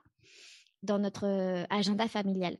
[0.83, 2.57] dans notre agenda familial?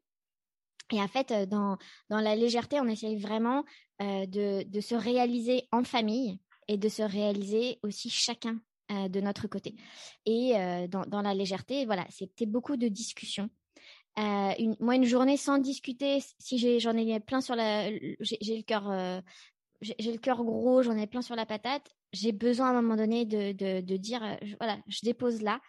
[0.94, 1.78] Et en fait, dans,
[2.10, 3.66] dans la légèreté, on essaye vraiment
[4.00, 8.60] de, de se réaliser en famille et de se réaliser aussi chacun
[8.92, 9.76] euh, de notre côté.
[10.26, 13.50] Et euh, dans, la légèreté, voilà, c'était beaucoup de discussions.
[14.20, 17.90] Euh, moi, une journée sans discuter, si j'en ai, plein sur la,
[18.22, 19.22] j'ai le cœur,
[19.82, 21.88] j'ai le cœur gros, j'en ai plein sur la patate.
[22.14, 24.22] J'ai besoin à un moment donné de, dire,
[24.60, 25.60] voilà, je dépose là,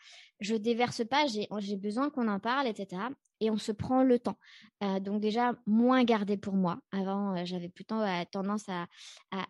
[0.40, 3.08] je déverse pas, j'ai besoin qu'on en parle, etc
[3.40, 4.38] et on se prend le temps.
[4.82, 6.80] Euh, donc déjà, moins garder pour moi.
[6.92, 8.86] Avant, euh, j'avais plutôt euh, tendance à,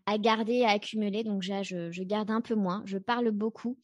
[0.06, 1.24] à, garder, à accumuler.
[1.24, 2.82] Donc déjà, je, je, garde un peu moins.
[2.86, 3.78] Je parle beaucoup.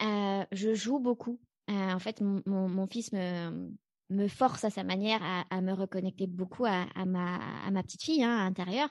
[0.00, 1.40] Je joue beaucoup.
[1.68, 3.70] En fait, mon, mon, fils me,
[4.10, 7.38] me force à sa manière à, me reconnecter beaucoup à, ma,
[7.70, 8.88] ma petite fille hein, à l'intérieur.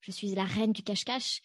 [0.00, 1.40] Je suis la reine du cache-cache.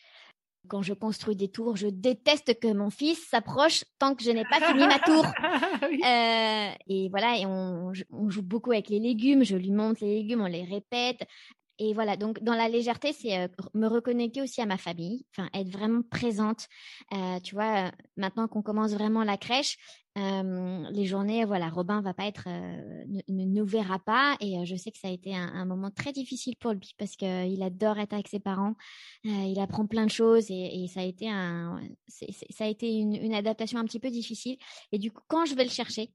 [0.68, 4.44] Quand je construis des tours, je déteste que mon fils s'approche tant que je n'ai
[4.46, 5.26] pas fini ma tour.
[5.84, 9.44] euh, et voilà, et on, on, joue beaucoup avec les légumes.
[9.44, 11.28] Je lui montre les légumes, on les répète.
[11.80, 15.48] Et voilà, donc dans la légèreté, c'est euh, me reconnecter aussi à ma famille, enfin
[15.54, 16.68] être vraiment présente.
[17.14, 19.78] Euh, tu vois, maintenant qu'on commence vraiment la crèche,
[20.18, 24.90] euh, les journées, voilà, Robin va pas être, ne, nous verra pas, et je sais
[24.90, 28.28] que ça a été un, moment très difficile pour lui parce qu'il adore être avec
[28.28, 28.74] ses parents,
[29.24, 33.78] il apprend plein de choses et, ça a été un, ça a été une adaptation
[33.78, 34.58] un petit peu difficile.
[34.92, 36.12] Et du coup, quand je vais le chercher,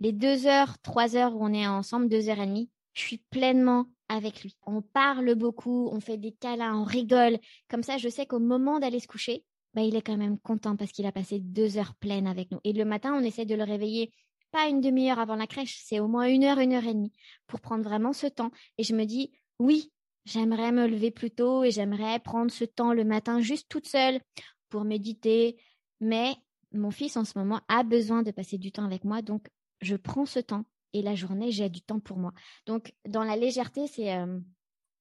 [0.00, 3.18] les deux heures, trois heures où on est ensemble, deux heures et demie, je suis
[3.30, 4.56] pleinement avec lui.
[4.66, 7.38] On parle beaucoup, on fait des câlins, on rigole.
[7.68, 10.76] Comme ça, je sais qu'au moment d'aller se coucher, bah, il est quand même content
[10.76, 12.60] parce qu'il a passé deux heures pleines avec nous.
[12.64, 14.12] Et le matin, on essaie de le réveiller
[14.52, 17.12] pas une demi-heure avant la crèche, c'est au moins une heure, une heure et demie
[17.48, 18.52] pour prendre vraiment ce temps.
[18.78, 19.90] Et je me dis, oui,
[20.24, 24.20] j'aimerais me lever plus tôt et j'aimerais prendre ce temps le matin juste toute seule
[24.68, 25.56] pour méditer.
[26.00, 26.34] Mais
[26.72, 29.22] mon fils, en ce moment, a besoin de passer du temps avec moi.
[29.22, 29.48] Donc,
[29.80, 32.32] je prends ce temps et la journée, j'ai du temps pour moi.
[32.66, 34.38] Donc, dans la légèreté, c'est euh,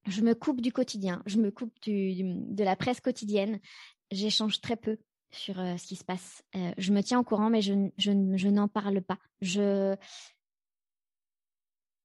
[0.07, 3.59] je me coupe du quotidien, je me coupe de la presse quotidienne.
[4.11, 4.97] J'échange très peu
[5.31, 6.43] sur euh, ce qui se passe.
[6.55, 9.17] Euh, je me tiens au courant, mais je, je, n'en parle pas.
[9.41, 9.95] Je,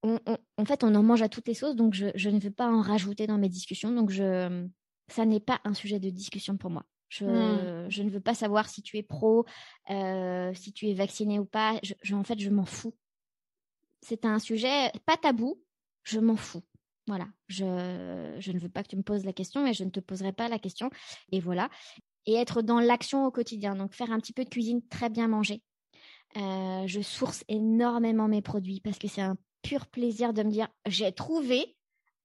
[0.02, 2.70] en fait, on en mange à toutes les sauces, donc je, je, ne veux pas
[2.70, 3.92] en rajouter dans mes discussions.
[3.92, 4.66] Donc, je,
[5.08, 6.84] ça n'est pas un sujet de discussion pour moi.
[7.08, 7.88] Je, mmh.
[7.88, 9.46] je ne veux pas savoir si tu es pro,
[9.88, 11.78] si tu es vacciné ou pas.
[11.82, 12.94] Je, en fait, je m'en fous
[14.06, 15.60] c'est un sujet pas tabou,
[16.04, 16.62] je m'en fous.
[17.08, 20.00] Voilà, je, ne veux pas que tu me poses la question, mais je ne te
[20.00, 20.90] poserai pas la question.
[21.30, 21.68] Et voilà.
[22.26, 25.28] Et être dans l'action au quotidien, donc faire un petit peu de cuisine, très bien
[25.28, 25.62] manger.
[26.36, 30.68] Euh, je source énormément mes produits parce que c'est un pur plaisir de me dire
[30.86, 31.76] j'ai trouvé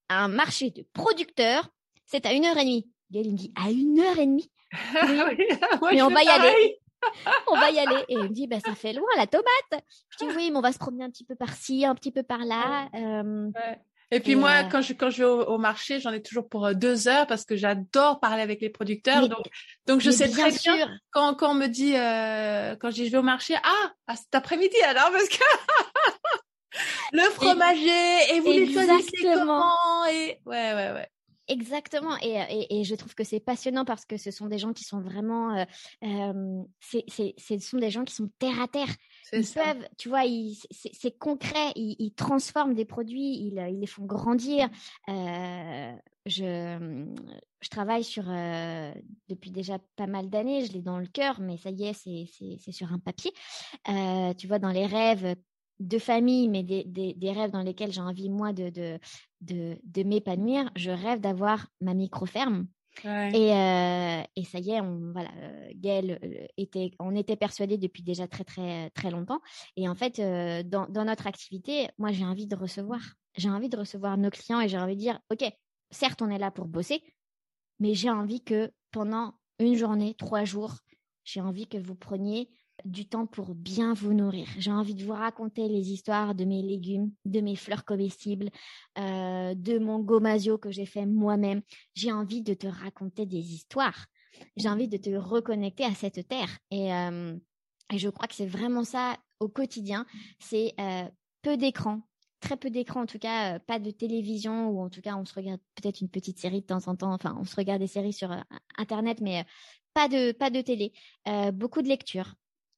[0.08, 1.68] un marché de producteurs,
[2.06, 2.90] c'est à une heure et demie.
[3.10, 4.50] Gaël me dit à une heure et demie?
[5.82, 6.81] Oui, mais on va y aller.
[7.48, 8.04] On va y aller.
[8.08, 9.84] Et il me dit, bah, ça fait loin la tomate.
[10.10, 12.22] Je dis, oui, mais on va se promener un petit peu par-ci, un petit peu
[12.22, 12.88] par-là.
[12.94, 13.50] Euh,
[14.10, 16.66] et puis moi, euh quand je quand je vais au, marché, j'en ai toujours pour
[16.66, 19.28] euh, deux heures parce que j'adore parler avec les producteurs.
[19.28, 19.46] donc
[19.86, 21.92] donc je sais très bien quand quand on me dit
[22.78, 25.42] quand je dis je vais au marché, ah, ah cet après-midi alors parce que
[27.12, 30.04] le fromager et, vous les choisissez comment?
[30.10, 31.08] Et ouais ouais ouais.
[31.52, 34.84] Exactement, et, et, je trouve que c'est passionnant parce que ce sont des gens qui
[34.84, 35.64] sont vraiment, euh,
[36.02, 37.04] euh, c'est,
[37.36, 38.88] ce sont des gens qui sont terre à terre.
[39.34, 40.22] Ils peuvent, tu vois,
[40.70, 44.70] c'est concret, ils, transforment des produits, ils, ils les font grandir.
[45.10, 45.92] Euh,
[46.24, 47.04] je,
[47.60, 48.24] je travaille sur
[49.28, 52.72] depuis déjà pas mal d'années, je l'ai dans le cœur, mais ça y est, c'est
[52.72, 53.32] sur un papier.
[54.38, 55.36] tu vois, dans les rêves
[55.80, 58.98] de famille, mais des, des, rêves dans lesquels j'ai envie, moi, de, de,
[59.82, 62.66] de, m'épanouir, je rêve d'avoir ma micro-ferme.
[63.04, 67.78] Et, euh, et, ça y est, on, voilà, euh, Gaël euh, était, on était persuadés
[67.78, 69.40] depuis déjà très très très longtemps.
[69.76, 70.20] Et en fait,
[70.68, 73.00] dans, dans, notre activité, moi j'ai envie de recevoir,
[73.36, 75.42] j'ai envie de recevoir nos clients et j'ai envie de dire, ok,
[75.90, 77.02] certes on est là pour bosser,
[77.80, 80.74] mais j'ai envie que pendant une journée, trois jours,
[81.24, 82.50] j'ai envie que vous preniez
[82.84, 84.46] du temps pour bien vous nourrir.
[84.58, 88.50] J'ai envie de vous raconter les histoires de mes légumes, de mes fleurs comestibles,
[88.98, 91.62] euh, de mon gomasio que j'ai fait moi-même.
[91.94, 94.06] J'ai envie de te raconter des histoires.
[94.56, 96.58] J'ai envie de te reconnecter à cette terre.
[96.70, 97.36] Et, euh,
[97.94, 100.06] je crois que c'est vraiment ça au quotidien.
[100.38, 101.08] C'est euh,
[101.42, 102.00] peu d'écran,
[102.40, 105.34] très peu d'écran, en tout cas, pas de télévision, ou en tout cas, on se
[105.34, 107.12] regarde peut-être une petite série de temps en temps.
[107.12, 108.34] Enfin, on se regarde des séries sur
[108.78, 109.44] Internet, mais
[109.92, 110.92] pas de, pas de télé.
[111.52, 112.34] beaucoup de lecture,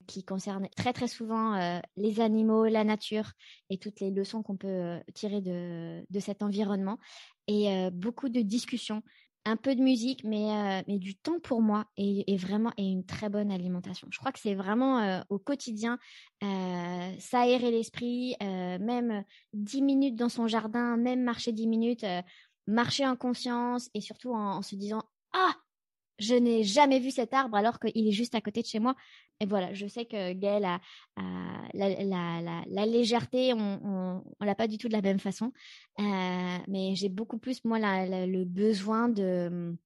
[0.07, 3.33] qui concerne très très souvent euh, les animaux, la nature
[3.71, 6.99] et toutes les leçons qu'on peut euh, tirer de, de, cet environnement.
[7.47, 9.03] Et euh, beaucoup de discussions,
[9.45, 13.29] un peu de musique, mais, mais du temps pour moi et, vraiment et une très
[13.29, 14.09] bonne alimentation.
[14.11, 15.99] Je crois que c'est vraiment au quotidien
[16.41, 22.07] s'aérer l'esprit, même 10 minutes dans son jardin, même marcher 10 minutes,
[22.67, 25.03] marcher en conscience et surtout en, en se disant
[25.35, 25.55] Ah,
[26.19, 28.95] je n'ai jamais vu cet arbre alors qu'il est juste à côté de chez moi.
[29.41, 30.81] Et voilà, je sais que Gaël a,
[31.75, 35.53] la, légèreté, on ne l'a pas du tout de la même façon.
[35.99, 39.77] Euh, mais j'ai beaucoup plus, moi, le besoin de,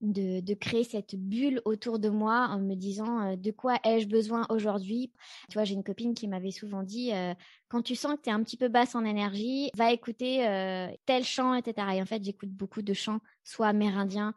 [0.00, 4.46] de, créer cette bulle autour de moi en me disant euh, de quoi ai-je besoin
[4.48, 5.12] aujourd'hui?
[5.48, 7.34] Tu vois, j'ai une copine qui m'avait souvent dit euh,
[7.68, 10.88] quand tu sens que tu es un petit peu basse en énergie, va écouter euh,
[11.06, 11.86] tel chant, etc.
[11.94, 14.34] Et en fait, j'écoute beaucoup de chants, soit amérindiens,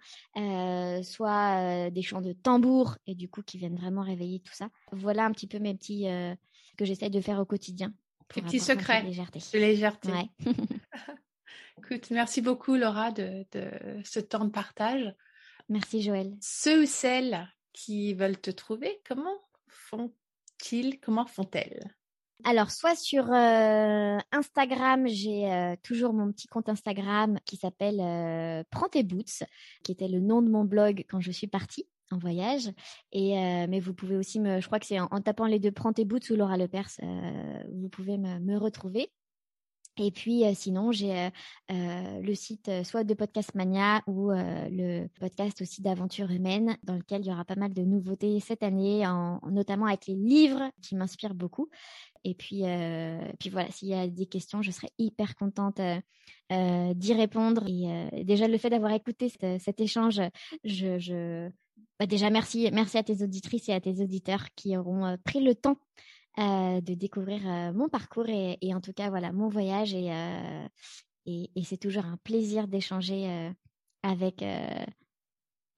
[1.03, 4.69] soit des chants de tambour, et du coup qui viennent vraiment réveiller tout ça.
[4.91, 6.05] Voilà un petit peu mes petits
[6.77, 7.93] que j'essaie de faire au quotidien.
[8.33, 9.39] Tes petits secrets légèreté.
[9.53, 10.09] de légèreté.
[11.77, 13.69] Écoute, merci beaucoup Laura de, de
[14.03, 15.13] ce temps de partage.
[15.73, 16.37] Merci Joël.
[16.39, 21.95] Ceux ou celles qui veulent te trouver, comment font-ils, comment font-elles?
[22.43, 28.63] Alors, soit sur euh, Instagram, j'ai euh, toujours mon petit compte Instagram qui s'appelle euh,
[28.69, 29.43] Prends tes boots,
[29.83, 32.69] qui était le nom de mon blog quand je suis partie en voyage.
[33.11, 33.33] Et
[33.67, 36.05] mais vous pouvez aussi me, je crois que c'est en, tapant les deux Prends tes
[36.05, 36.99] boots ou Laura Lepers,
[37.71, 39.09] vous pouvez me retrouver.
[39.97, 41.29] Et puis sinon, j'ai
[41.69, 47.27] le site soit de Podcast Mania ou le podcast aussi d'aventure humaine dans lequel il
[47.27, 51.35] y aura pas mal de nouveautés cette année, en, notamment avec les livres qui m'inspirent
[51.35, 51.69] beaucoup.
[52.23, 52.63] Et puis,
[53.39, 55.79] puis voilà, s'il y a des questions, je serai hyper contente
[56.49, 57.65] d'y répondre.
[57.67, 60.21] Et déjà le fait d'avoir écouté cet, échange,
[60.63, 61.49] je, je...
[61.99, 65.53] Bah, déjà merci, merci à tes auditrices et à tes auditeurs qui auront pris le
[65.53, 65.77] temps
[66.39, 70.67] euh, de découvrir euh, mon parcours et, en tout cas voilà mon voyage et, euh,
[71.27, 73.51] et, c'est toujours un plaisir d'échanger
[74.01, 74.43] avec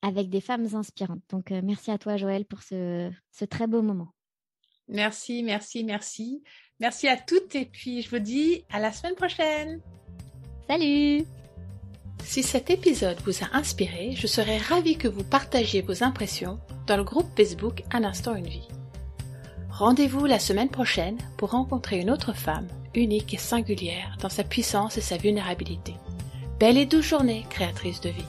[0.01, 1.23] avec des femmes inspirantes.
[1.29, 4.13] Donc merci à toi Joël pour ce, ce très beau moment.
[4.87, 6.41] Merci, merci, merci.
[6.79, 9.81] Merci à toutes et puis je vous dis à la semaine prochaine.
[10.69, 11.25] Salut
[12.23, 16.95] Si cet épisode vous a inspiré, je serais ravie que vous partagiez vos impressions dans
[16.95, 18.69] le groupe Facebook Un instant une vie.
[19.77, 24.97] Rendez-vous la semaine prochaine pour rencontrer une autre femme, unique et singulière dans sa puissance
[24.97, 25.95] et sa vulnérabilité.
[26.61, 28.23] Belle et douce journée, créatrice de vie.